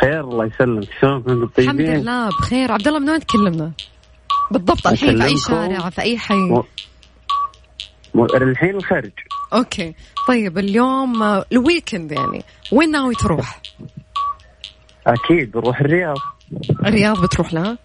خير 0.00 0.20
الله 0.20 0.44
يسلمك. 0.44 0.88
شلونكم 1.00 1.30
أنتم 1.30 1.50
الحمد 1.58 1.78
طيبين؟ 1.78 1.96
لله 1.96 2.28
بخير. 2.28 2.72
عبد 2.72 2.88
الله 2.88 2.98
من 2.98 3.10
وين 3.10 3.20
تكلمنا؟ 3.20 3.72
بالضبط 4.50 4.86
الحين 4.86 5.18
في 5.18 5.24
أي. 5.24 5.36
شارع 5.36 5.90
في 5.90 6.02
أي 6.02 6.18
حي؟ 6.18 6.34
م... 6.34 6.62
م... 8.14 8.24
الحين 8.24 8.76
الخرج 8.76 9.12
أوكي 9.52 9.94
طيب 10.28 10.58
اليوم 10.58 11.22
آه، 11.22 11.44
الويكند 11.52 12.12
يعني 12.12 12.44
وين 12.72 12.90
ناوي 12.90 13.14
تروح 13.14 13.60
أكيد 15.06 15.50
بنروح 15.52 15.80
الرياض 15.80 16.16
الرياض 16.86 17.22
بتروح 17.22 17.52
لها 17.54 17.78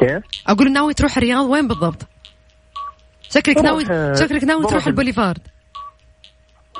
كيف؟ 0.00 0.22
أقول 0.46 0.72
ناوي 0.72 0.94
تروح 0.94 1.16
الرياض 1.16 1.46
وين 1.46 1.68
بالضبط 1.68 2.02
شكلك 3.30 3.54
بروح، 3.54 3.64
ناوي 3.66 3.84
آه، 3.90 4.14
شكلك 4.14 4.44
ناوي 4.44 4.60
بروح 4.60 4.70
تروح 4.72 4.82
ال- 4.86 4.88
البوليفارد 4.90 5.38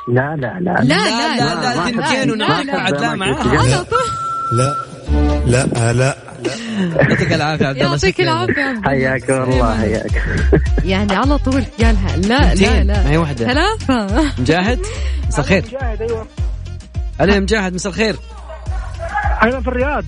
لا 0.09 0.37
لا 0.37 0.59
لا 0.61 0.61
لا 0.61 0.83
لا 0.85 1.37
لا، 1.37 1.55
لا، 1.55 1.77
ما 1.77 1.91
تنتين 1.91 2.29
أحب- 2.29 2.33
ونعرف 2.33 2.67
ما 2.67 2.77
أحب 2.79 2.93
بعد 2.93 3.01
لا 3.01 3.13
أماكن 3.13 3.19
معاها. 3.19 3.43
التجارة. 3.43 3.75
على 3.77 3.85
طول 3.85 3.99
لا 5.47 5.67
لا 5.67 5.93
لا 5.93 6.17
يعطيك 6.97 7.33
العافية 7.33 7.67
عبد 7.67 7.77
الله 7.79 7.91
يعطيك. 7.91 8.21
العافية. 8.21 8.81
حياك 8.85 9.31
الله 9.31 9.79
حياك. 9.79 10.23
يعني 10.85 11.13
على 11.17 11.39
طول 11.39 11.65
قالها. 11.79 12.17
لا 12.17 12.55
لا 12.55 12.85
لا. 12.85 13.03
ما 13.03 13.11
هي 13.11 13.17
واحدة. 13.17 13.47
ثلاثة. 13.47 14.33
مجاهد؟ 14.39 14.81
مساء 15.29 15.41
الخير. 15.41 15.65
مجاهد 15.67 16.03
أيوه. 16.03 16.27
هلا 17.21 17.35
يا 17.35 17.41
مجاهد 17.41 17.75
مساء 17.75 17.93
الخير. 17.93 18.17
أنا 19.43 19.61
في 19.61 19.69
الرياض. 19.69 20.05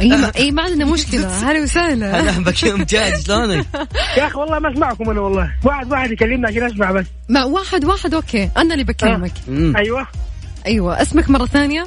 أي 0.00 0.08
ما, 0.08 0.32
أي 0.36 0.50
ما 0.50 0.62
عندنا 0.62 0.84
مشكلة. 0.84 1.28
هلا 1.50 1.62
وسهلا. 1.62 2.20
هلا 2.20 2.32
بك 2.32 2.62
يا 2.62 2.74
مجاهد. 2.74 3.20
شلونك؟ 3.20 3.66
يا 4.16 4.26
أخي 4.26 4.38
والله 4.38 4.58
ما 4.58 4.72
أسمعكم 4.72 5.10
أنا 5.10 5.20
والله. 5.20 5.52
واحد 5.64 5.92
واحد 5.92 6.10
يكلمنا 6.10 6.48
عشان 6.48 6.62
أسمع 6.62 6.90
بس. 6.92 7.06
ما 7.28 7.44
واحد 7.44 7.84
واحد 7.84 8.14
أوكي. 8.14 8.50
أنا 8.56 8.74
اللي 8.74 8.84
بكلمك. 8.84 9.32
مم. 9.48 9.76
أيوه. 9.76 10.06
أيوه. 10.66 11.02
اسمك 11.02 11.30
مرة 11.30 11.46
ثانية؟ 11.46 11.84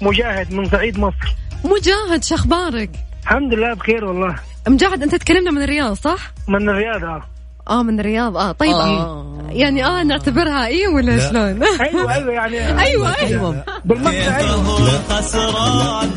مجاهد 0.00 0.52
من 0.52 0.68
صعيد 0.68 0.98
مصر. 0.98 1.34
مجاهد 1.64 2.24
شو 2.24 2.34
أخبارك؟ 2.34 2.90
الحمد 3.22 3.54
لله 3.54 3.74
بخير 3.74 4.04
والله. 4.04 4.34
مجاهد 4.68 5.02
أنت 5.02 5.14
تكلمنا 5.14 5.50
من 5.50 5.62
الرياض 5.62 5.92
صح؟ 5.96 6.18
من 6.48 6.68
الرياض 6.68 7.04
آه. 7.04 7.22
آه 7.68 7.82
من 7.82 8.00
الرياض 8.00 8.36
آه. 8.36 8.52
طيب 8.52 8.72
آه. 8.76 9.46
يعني 9.50 9.84
آه 9.84 10.02
نعتبرها 10.02 10.66
اي 10.66 10.86
ولا 10.86 11.10
لا. 11.16 11.28
شلون؟ 11.30 11.62
أيوه 11.88 12.14
أيوه 12.14 12.32
يعني 12.32 12.58
أيوه 12.84 13.18
أيوه. 13.18 13.64
بالمقطع 13.84 14.36
أيوه 14.36 15.02
خسران 15.08 16.10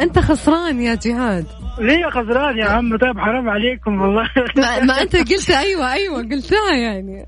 أنت 0.00 0.18
خسران 0.18 0.82
يا 0.82 0.94
جهاد. 0.94 1.46
ليه 1.78 2.10
خسران 2.10 2.58
يا 2.58 2.64
عم؟ 2.64 2.96
طيب 2.98 3.18
حرام 3.18 3.48
عليكم 3.48 4.00
والله. 4.00 4.28
ما, 4.56 4.80
ما 4.84 5.02
أنت 5.02 5.16
قلت 5.16 5.50
أيوه 5.50 5.92
أيوه 5.92 6.16
قلتها 6.22 6.72
يعني. 6.74 7.26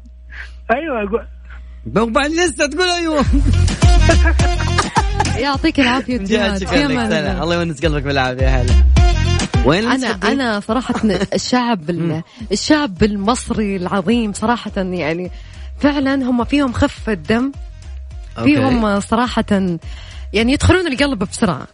أيوه 0.73 1.07
أقول- 1.07 1.99
وبعد 1.99 2.31
لسه 2.31 2.67
تقول 2.67 2.89
أيوه. 2.89 3.25
يعطيك 5.41 5.81
العافية 5.81 6.19
مجاهد 6.19 6.65
جهاد. 6.65 7.43
الله 7.43 7.55
يونس 7.55 7.85
قلبك 7.85 8.03
بالعافية 8.03 8.61
هلا 8.61 8.75
وين 9.65 9.85
أنا؟ 9.91 10.19
أنا 10.25 10.61
صراحة 10.61 10.95
الشعب 11.35 11.91
ال- 11.91 12.23
الشعب 12.53 13.03
المصري 13.03 13.77
العظيم 13.77 14.33
صراحة 14.33 14.73
يعني 14.77 15.31
فعلا 15.81 16.15
هم 16.15 16.45
فيهم 16.45 16.73
خفه 16.73 17.15
دم. 17.15 17.53
فيهم 18.45 19.01
صراحة 19.01 19.45
يعني 20.33 20.53
يدخلون 20.53 20.87
القلب 20.87 21.19
بسرعة 21.19 21.67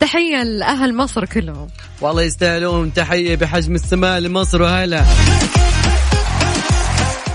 تحية 0.00 0.42
لأهل 0.42 0.96
مصر 0.96 1.24
كلهم 1.24 1.68
والله 2.00 2.22
يستاهلون 2.22 2.92
تحية 2.94 3.36
بحجم 3.36 3.74
السماء 3.74 4.18
لمصر 4.18 4.62
وهلا 4.62 5.04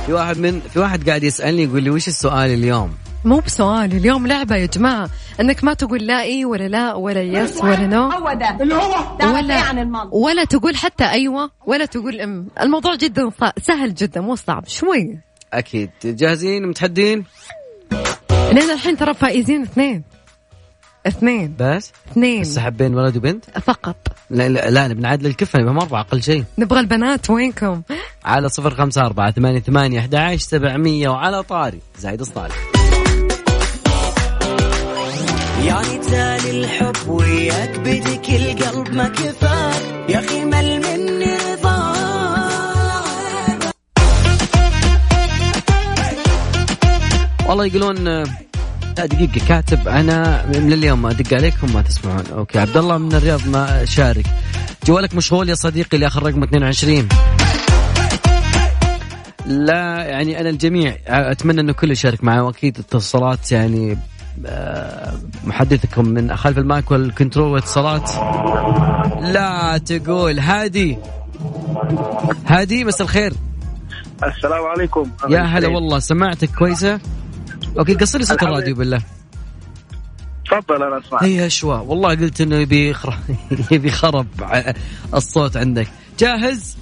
في 0.06 0.14
واحد 0.14 0.38
من 0.38 0.62
في 0.74 0.80
واحد 0.80 1.10
قاعد 1.10 1.24
يسألني 1.24 1.64
يقول 1.64 1.84
لي 1.84 1.90
وش 1.90 2.08
السؤال 2.08 2.50
اليوم؟ 2.52 2.94
مو 3.26 3.40
بسؤال 3.40 3.92
اليوم 3.94 4.28
لعبة 4.28 4.56
يا 4.56 4.66
جماعة. 4.66 5.10
إنك 5.40 5.64
ما 5.64 5.74
تقول 5.74 6.08
لا 6.08 6.22
إي 6.22 6.46
ولا 6.46 6.68
لا 6.68 6.94
ولا 6.94 7.22
yes 7.22 7.64
ولا 7.64 7.88
no. 7.88 8.10
هو 8.10 8.34
ده 8.34 8.58
اللي 8.62 8.76
هو 8.76 9.18
ولا 9.22 10.08
ولا 10.12 10.44
تقول 10.46 10.76
حتى 10.76 11.04
أيوه 11.04 11.52
ولا 11.66 11.86
تقول 11.86 12.22
أم. 12.22 12.48
الموضوع 12.62 12.96
جدا 12.96 13.32
سهل 13.62 13.94
جدا 13.94 14.22
مو 14.22 14.36
صعب 14.36 14.68
شوي. 14.68 15.18
أكيد. 15.54 15.90
جاهزين؟ 16.06 16.68
متحدين؟ 16.68 17.26
لأن 18.32 18.70
الحين 18.70 18.98
ترى 18.98 19.14
فائزين 19.14 19.62
اثنين. 19.62 20.04
اثنين. 21.08 21.56
بس؟ 21.60 21.92
اثنين. 22.12 22.42
بس 22.42 22.60
حبين 22.60 22.96
ولد 22.96 23.18
وبنت؟ 23.18 23.46
فقط. 23.60 23.96
لا 24.30 24.50
لا, 24.50 24.70
لا 24.70 24.88
نبي 24.88 25.02
نعدل 25.02 25.26
الكفة 25.26 25.60
نبي 25.60 25.82
أربعة 25.82 26.02
أقل 26.02 26.24
شيء. 26.24 26.44
نبغى 26.58 26.80
البنات 26.80 27.30
وينكم؟ 27.30 27.82
على 28.26 28.50
صفر 28.50 28.76
خمسة 28.76 29.06
أربعة 29.06 29.32
ثمانية 29.32 29.60
ثمانية 29.60 30.00
أحد 30.00 30.16
عشر 30.16 30.38
سبعمية 30.38 31.10
وعلى 31.10 31.44
طاري. 31.44 31.80
زايد 32.00 32.20
الصالح. 32.20 32.83
يعني 35.68 35.98
تالي 35.98 36.52
الحب 36.52 37.08
وياك 37.08 37.80
بدك 37.80 38.30
القلب 38.30 38.94
ما 38.94 39.08
كفاك. 39.08 39.82
يا 40.10 40.20
أخي 40.20 40.46
مل 40.46 40.82
مني 40.82 41.38
رضاك 41.38 41.84
والله 47.48 47.66
يقولون 47.66 48.24
لا 48.98 49.06
دقيقة 49.06 49.48
كاتب 49.48 49.88
أنا 49.88 50.46
من 50.46 50.74
اليوم 50.74 51.02
ما 51.02 51.12
أدق 51.12 51.34
عليكم 51.34 51.74
ما 51.74 51.82
تسمعون. 51.82 52.24
أوكي 52.34 52.60
عبد 52.60 52.78
الله 52.78 52.98
من 52.98 53.16
الرياض 53.16 53.48
ما 53.48 53.86
شارك 53.86 54.26
جوالك 54.86 55.16
مشغول 55.16 55.50
يا 55.50 55.56
صديقي 55.56 55.96
اللي 55.96 56.08
آخر 56.08 56.24
رقم 56.24 56.44
22 56.44 57.08
لا 59.46 60.04
يعني 60.06 60.40
أنا 60.40 60.50
الجميع 60.50 60.98
أتمنى 61.08 61.62
أنه 61.62 61.74
كل 61.74 61.92
يشارك 61.92 62.24
معي 62.24 62.40
وأكيد 62.40 62.80
اتصالات 62.80 63.52
يعني 63.52 63.98
محدثكم 65.44 66.06
من 66.06 66.36
خلف 66.36 66.58
ال 66.58 66.66
mic 66.66 66.92
وال 66.92 67.04
control 67.04 67.48
واتصالات. 67.52 68.12
لا 69.22 69.78
تقول 69.78 70.40
هادي. 70.40 70.98
هادي 72.46 72.86
مساء 72.86 73.02
الخير. 73.02 73.34
السلام 74.24 74.64
عليكم. 74.66 75.12
يا 75.30 75.42
هلا 75.42 75.68
والله 75.68 76.00
سمعتك 76.00 76.50
كويسة؟ 76.50 77.00
okay 77.80 77.94
قصر 77.94 78.20
لي 78.20 78.26
صوت 78.26 78.44
الراديو 78.44 78.76
بالله. 78.76 79.02
تفضل 80.52 80.84
أنا 80.84 80.98
اسمع 80.98 81.24
هي 81.24 81.46
اشوى 81.46 81.84
والله 81.88 82.10
قلت 82.10 82.42
إنه 82.42 82.56
يبي 82.56 82.90
يخرب 82.90 83.14
يبي 83.72 83.92
خرب 83.92 84.28
الصوت 85.14 85.58
عندك. 85.58 85.88
جاهز؟ 86.20 86.78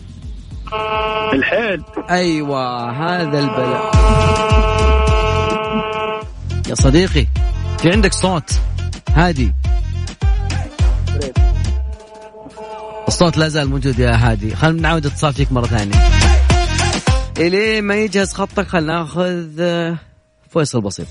الحين 1.33 1.83
أيوه 2.09 2.91
هذا 2.91 3.39
البلاء. 3.39 3.91
يا 6.71 6.75
صديقي. 6.75 7.27
في 7.79 7.91
عندك 7.91 8.13
صوت؟ 8.13 8.59
هادي. 9.09 9.53
الصوت 13.07 13.37
لا 13.37 13.47
زال 13.47 13.69
موجود 13.69 13.99
يا 13.99 14.11
هادي. 14.15 14.55
خلينا 14.55 14.81
نعود 14.81 15.05
اتصال 15.05 15.33
فيك 15.33 15.51
مرة 15.51 15.65
ثانية. 15.65 15.95
الين 17.37 17.83
ما 17.83 17.95
يجهز 17.95 18.33
خطك 18.33 18.67
خلينا 18.67 18.93
ناخذ 18.93 19.47
آه، 19.59 19.97
فاصل 20.53 20.81
بسيط. 20.81 21.07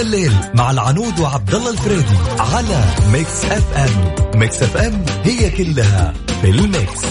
الليل 0.00 0.32
مع 0.54 0.70
العنود 0.70 1.20
وعبد 1.20 1.54
الله 1.54 1.70
الفريدي 1.70 2.16
على 2.38 2.84
Mix 3.12 3.44
FM 3.44 4.14
Mix 4.40 4.62
FM 4.62 5.04
هي 5.24 5.50
كلها 5.50 6.14
في 6.42 6.50
ال 6.50 6.61
mix. 6.61 7.04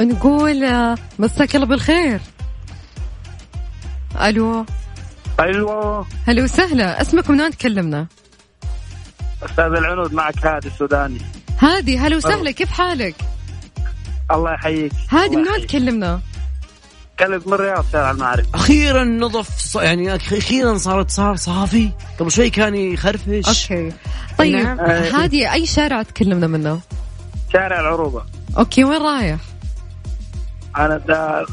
ونقول 0.00 0.64
آه، 0.64 0.96
مساك 1.18 1.54
الله 1.56 1.66
بالخير. 1.66 2.20
ألو. 4.22 4.66
أيوه. 5.40 6.06
هلا 6.26 6.42
وسهلا. 6.42 7.02
اسمك 7.02 7.30
من 7.30 7.40
وين 7.40 7.50
تكلمنا؟ 7.50 8.06
أستاذ 9.42 9.64
العنود 9.64 10.12
معك 10.12 10.46
هادي 10.46 10.68
السوداني. 10.68 11.18
هادي 11.58 11.98
هلا 11.98 12.16
وسهلا 12.16 12.50
كيف 12.50 12.70
حالك؟ 12.70 13.14
الله 14.30 14.52
يحييك. 14.52 14.92
هادي 15.10 15.36
من 15.36 15.48
وين 15.48 15.66
تكلمنا؟ 15.66 16.20
كلمت 17.18 17.46
من 17.46 17.52
الرياض 17.52 17.84
شارع 17.92 18.10
المعارف 18.10 18.46
أخيرا 18.54 19.04
نظف 19.04 19.58
ص- 19.58 19.76
يعني 19.76 20.16
أخيرا 20.16 20.78
صارت 20.78 21.10
صار 21.10 21.36
صافي 21.36 21.90
قبل 22.18 22.30
شوي 22.32 22.50
كان 22.50 22.74
يخرفش. 22.74 23.70
أوكي. 23.72 23.92
طيب 24.38 24.54
نعم. 24.54 24.80
هادي 24.80 25.52
أي 25.52 25.66
شارع 25.66 26.02
تكلمنا 26.02 26.46
منه؟ 26.46 26.80
شارع 27.52 27.80
العروبة. 27.80 28.22
okay 28.58 28.84
وين 28.84 29.02
رايح؟ 29.02 29.38
أنا 30.76 30.98
دا 30.98 31.46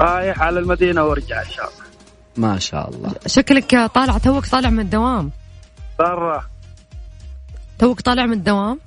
رايح 0.00 0.42
على 0.42 0.58
المدينة 0.60 1.04
وأرجع 1.04 1.42
إن 1.42 1.50
شاء 1.50 1.64
الله. 1.64 1.84
ما 2.36 2.58
شاء 2.58 2.90
الله. 2.90 3.12
شكلك 3.26 3.90
طالع 3.94 4.18
توك 4.18 4.46
طالع 4.46 4.70
من 4.70 4.80
الدوام. 4.80 5.30
برا. 5.98 6.49
توك 7.80 8.00
طالع 8.00 8.26
من 8.26 8.32
الدوام؟ 8.32 8.80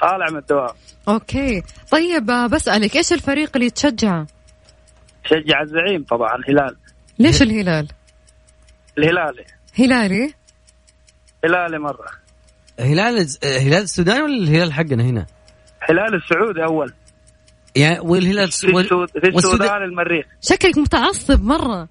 طالع 0.00 0.30
من 0.30 0.36
الدوام. 0.38 0.74
okay. 1.08 1.62
طيب 1.90 2.30
آه، 2.30 2.46
بسألك 2.46 2.96
إيش 2.96 3.12
الفريق 3.12 3.50
اللي 3.56 3.70
تشجعه 3.70 4.26
شجع 5.24 5.62
الزعيم 5.62 6.04
طبعا 6.04 6.36
الهلال. 6.36 6.76
ليش 7.18 7.42
الهلال؟ 7.42 7.88
الهلالي 8.98 9.44
هلالي؟ 9.78 10.34
هلالي 11.44 11.78
مرة. 11.78 12.08
هلال 12.80 13.28
هلال 13.44 13.82
السودان 13.82 14.22
ولا 14.22 14.34
الهلال 14.34 14.72
حقنا 14.72 15.02
هنا؟ 15.02 15.26
هلال 15.80 16.14
السعودي 16.14 16.64
أول. 16.64 16.92
يعني 17.76 18.00
والهلال 18.00 18.50
في, 18.50 18.66
السود... 18.66 19.06
في 19.06 19.28
السودان 19.28 19.82
المريخ. 19.82 20.26
شكلك 20.40 20.78
متعصب 20.78 21.42
مرة. 21.42 21.88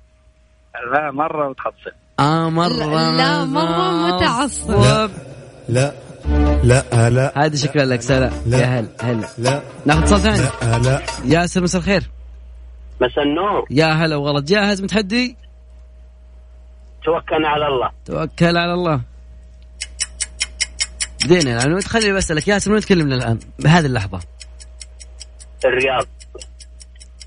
لا 0.94 1.12
مرة 1.12 1.50
متحصل 1.50 1.92
آه 2.20 2.50
مرة. 2.50 2.86
لا, 2.86 3.18
لا 3.18 3.46
مرة 3.46 4.16
متعصب. 4.16 4.82
لا 4.82 5.10
لا. 5.70 6.11
لا 6.63 7.45
هذه 7.45 7.55
شكلها 7.55 7.86
لك 7.86 8.01
سلا 8.01 8.32
لا. 8.45 8.57
يا 8.57 8.65
هلا 8.65 8.88
هلا. 9.01 9.28
لا. 9.38 9.61
ناخذ 9.86 10.01
اتصال 10.01 10.22
ثاني. 10.22 10.38
لا 10.61 10.80
لا. 10.80 11.01
ياسر 11.26 11.63
مساء 11.63 11.82
الخير. 11.82 12.09
مساء 13.01 13.24
النور. 13.24 13.67
يا 13.69 13.86
هلا 13.86 14.15
وغلط 14.15 14.43
جاهز 14.43 14.82
متحدي؟ 14.82 15.38
توكلنا 17.05 17.47
على 17.47 17.67
الله. 17.67 17.89
توكل 18.05 18.57
على 18.57 18.74
الله. 18.74 19.01
بدينا 21.26 21.57
العنود 21.57 21.84
خليني 21.84 22.13
بسألك 22.13 22.47
ياسر 22.47 22.69
من 22.69 22.74
وين 22.76 22.84
تكلمنا 22.84 23.15
الآن؟ 23.15 23.39
بهذه 23.59 23.86
اللحظة. 23.86 24.19
الرياض. 25.65 26.07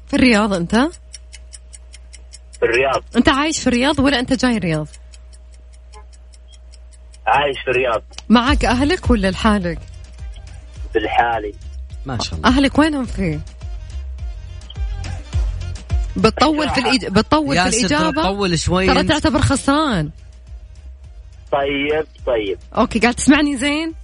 في 0.07 0.17
الرياض 0.17 0.53
أنت؟ 0.53 0.75
في 2.59 2.63
الرياض. 2.63 3.03
أنت 3.17 3.29
عايش 3.29 3.61
في 3.61 3.67
الرياض 3.67 3.99
ولا 3.99 4.21
أنت 4.21 4.33
جاي 4.33 4.57
الرياض؟ 4.57 4.87
عايش 7.27 7.57
في 7.65 7.71
الرياض. 7.71 8.03
معك 8.29 8.65
أهلك 8.65 9.11
ولا 9.11 9.31
لحالك؟ 9.31 9.79
بالحالي. 10.95 11.55
ما 12.07 12.19
شاء 12.23 12.35
الله. 12.39 12.49
أهلك 12.49 12.79
وينهم 12.79 13.05
فيه 13.05 13.41
بتطول 16.17 16.71
في 16.71 16.81
الإج... 16.81 17.07
بتطول 17.07 17.71
في 17.71 17.79
الإجابة؟ 17.79 18.23
طول 18.23 18.59
شوي. 18.59 18.87
ترى. 18.87 19.03
تعتبر 19.03 19.41
خسران. 19.41 20.11
طيب 21.53 22.07
طيب. 22.27 22.59
okay 22.77 22.99
قاعد 22.99 23.15
تسمعني 23.15 23.57
زين؟ 23.57 23.95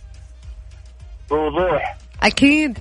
بوضوح. 1.30 1.96
أكيد. 2.22 2.78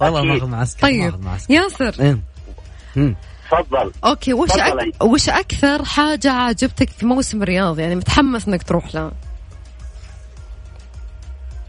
والله. 0.00 0.22
ماخذ 0.22 0.46
معسكر 0.46 0.82
طيب 0.82 1.24
معسكر. 1.24 1.54
ياسر. 1.54 1.94
إيه. 2.00 3.14
تفضل. 3.62 3.92
okay 4.04 4.32
وش. 4.34 4.50
أك... 4.52 5.02
وش 5.02 5.28
أكثر 5.28 5.84
حاجة 5.84 6.30
عجبتك 6.32 6.88
في 6.90 7.06
موسم 7.06 7.42
الرياض؟ 7.42 7.78
يعني 7.78 7.94
متحمس 7.94 8.48
إنك 8.48 8.62
تروح 8.62 8.94
لها 8.94 9.12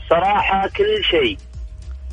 صراحة 0.10 0.68
كل 0.68 1.04
شيء. 1.04 1.38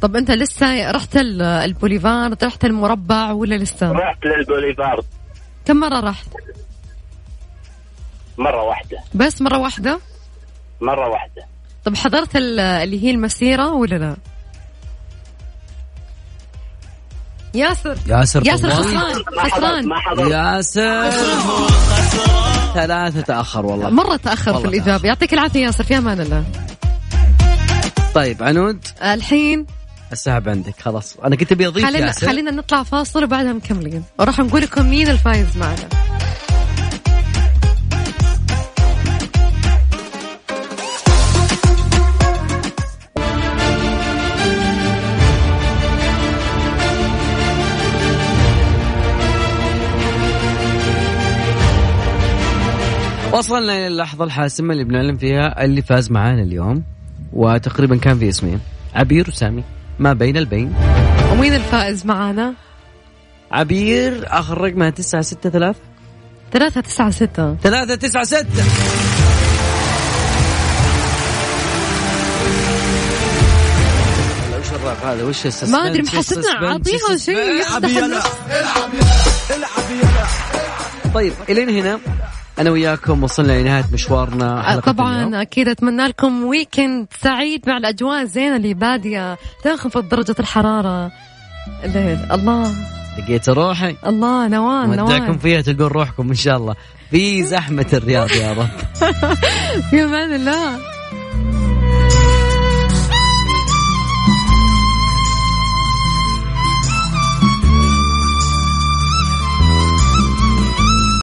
طب 0.00 0.16
أنت 0.16 0.30
لسه 0.30 0.90
رحت 0.90 1.16
ال- 1.16 1.42
البوليفارد؟ 1.42 2.44
رحت 2.44 2.64
المربع 2.64 3.32
ولا 3.32 3.54
لسه؟ 3.54 3.92
رحت 3.92 4.24
للبوليفارد. 4.24 5.04
كم 5.64 5.76
مرة 5.76 6.00
رحت؟ 6.00 6.26
مرة 8.38 8.62
واحدة. 8.62 8.98
بس 9.14 9.42
مرة 9.42 9.58
واحدة؟ 9.58 10.00
مرة 10.80 11.08
واحدة. 11.08 11.42
طب 11.84 11.96
حضرت 11.96 12.36
ال- 12.36 12.60
اللي 12.60 13.04
هي 13.04 13.10
المسيرة 13.10 13.72
ولا 13.72 13.94
لا؟ 13.96 14.16
ياسر. 17.54 17.96
ياسر 18.06 18.46
ياسر. 18.46 18.70
خسران. 18.70 19.22
خسران. 19.38 19.90
ياسر. 20.30 21.10
ثلاثة 22.74 23.20
تأخر 23.20 23.66
والله. 23.66 23.90
مرة 23.90 24.16
تأخر 24.16 24.52
في 24.52 24.58
والله 24.58 24.68
الإجابة. 24.68 25.08
يعطيك 25.08 25.34
العافية 25.34 25.60
ياسر 25.60 25.84
في 25.84 25.98
أمان 25.98 26.20
الله. 26.20 26.44
طيب 28.14 28.42
عنود. 28.42 28.78
الحين. 29.02 29.66
السحب 30.12 30.48
عندك 30.48 30.74
خلاص. 30.80 31.16
أنا 31.24 31.36
كنت 31.36 31.52
أبي 31.52 31.66
أضيف 31.66 31.86
خلينا 31.86 32.06
ياسر. 32.06 32.26
خلينا 32.26 32.50
نطلع 32.50 32.82
فاصل 32.82 33.24
وبعدها 33.24 33.52
مكملين 33.52 34.04
وراح 34.18 34.38
نقول 34.38 34.62
لكم 34.62 34.90
مين 34.90 35.08
الفايز 35.08 35.56
معنا. 35.56 35.88
وصلنا 53.32 53.72
إلى 53.72 53.86
اللحظة 53.86 54.24
الحاسمة 54.24 54.72
اللي 54.72 54.84
بنعلن 54.84 55.16
فيها 55.16 55.64
اللي 55.64 55.82
فاز 55.82 56.10
معانا 56.10 56.42
اليوم 56.42 56.82
وتقريبا 57.32 57.96
كان 57.96 58.18
في 58.18 58.28
اسمين 58.28 58.60
عبير 58.94 59.28
وسامي 59.28 59.64
ما 59.98 60.12
بين 60.12 60.36
البين. 60.36 60.74
ومين 61.32 61.54
الفائز 61.54 62.06
معنا 62.06 62.54
عبير 63.52 64.24
آخر 64.26 64.60
رقمها 64.60 64.90
تسعة 64.90 65.22
ستة 65.22 65.50
ثلاث 65.50 65.76
ثلاثة 66.52 66.80
تسعة 66.80 67.10
ستة. 67.10 67.54
ثلاثة 67.54 67.94
تسعة 67.94 68.24
ستة. 68.24 68.62
هلا 74.48 74.58
وش 74.58 74.72
الرعب 74.72 74.96
هذا؟ 75.04 75.24
وش 75.24 75.46
ال 75.46 75.49
suspense؟ 75.49 75.72
ما 75.72 75.86
أدري 75.86 76.02
وش 76.02 76.14
محسسنا 76.14 76.40
ال 76.40 76.43
suspense؟ 76.43 76.64
أعطيها 76.64 77.14
وش 77.14 77.22
شيء 77.22 77.38
ال 77.38 77.43
suspense؟ 77.43 77.90
يفتح 77.90 78.04
النفس. 78.04 78.30
طيب 81.14 81.32
إلين 81.48 81.68
هنا. 81.68 82.00
أنا 82.58 82.70
وياكم 82.70 83.22
وصلنا 83.22 83.60
لنهاية 83.60 83.84
مشوارنا 83.92 84.68
اليوم. 84.68 84.80
طبعا 84.80 85.42
أكيد 85.42 85.68
أتمنى 85.68 86.06
لكم 86.06 86.44
ويكند 86.44 87.06
سعيد 87.20 87.68
مع 87.68 87.76
الأجواء 87.76 88.22
الزينة 88.22 88.56
اللي 88.56 88.74
بادية 88.74 89.38
تنخفض 89.64 90.08
درجة 90.08 90.34
الحرارة. 90.40 91.12
الليل 91.84 92.18
الله. 92.32 92.72
لقيت 93.18 93.48
روحي. 93.48 93.96
الله 94.06 94.48
نوان 94.48 94.90
ودعكم 94.90 95.24
نوان 95.24 95.38
فيها 95.38 95.60
تلقون 95.60 95.86
روحكم 95.86 96.28
إن 96.28 96.34
شاء 96.34 96.56
الله. 96.56 96.74
في 97.10 97.42
زحمة 97.42 97.86
الرياض 97.92 98.30
يا 98.30 98.52
رب. 98.52 98.68
في 99.90 100.04
أمان 100.04 100.34
الله. 100.34 100.91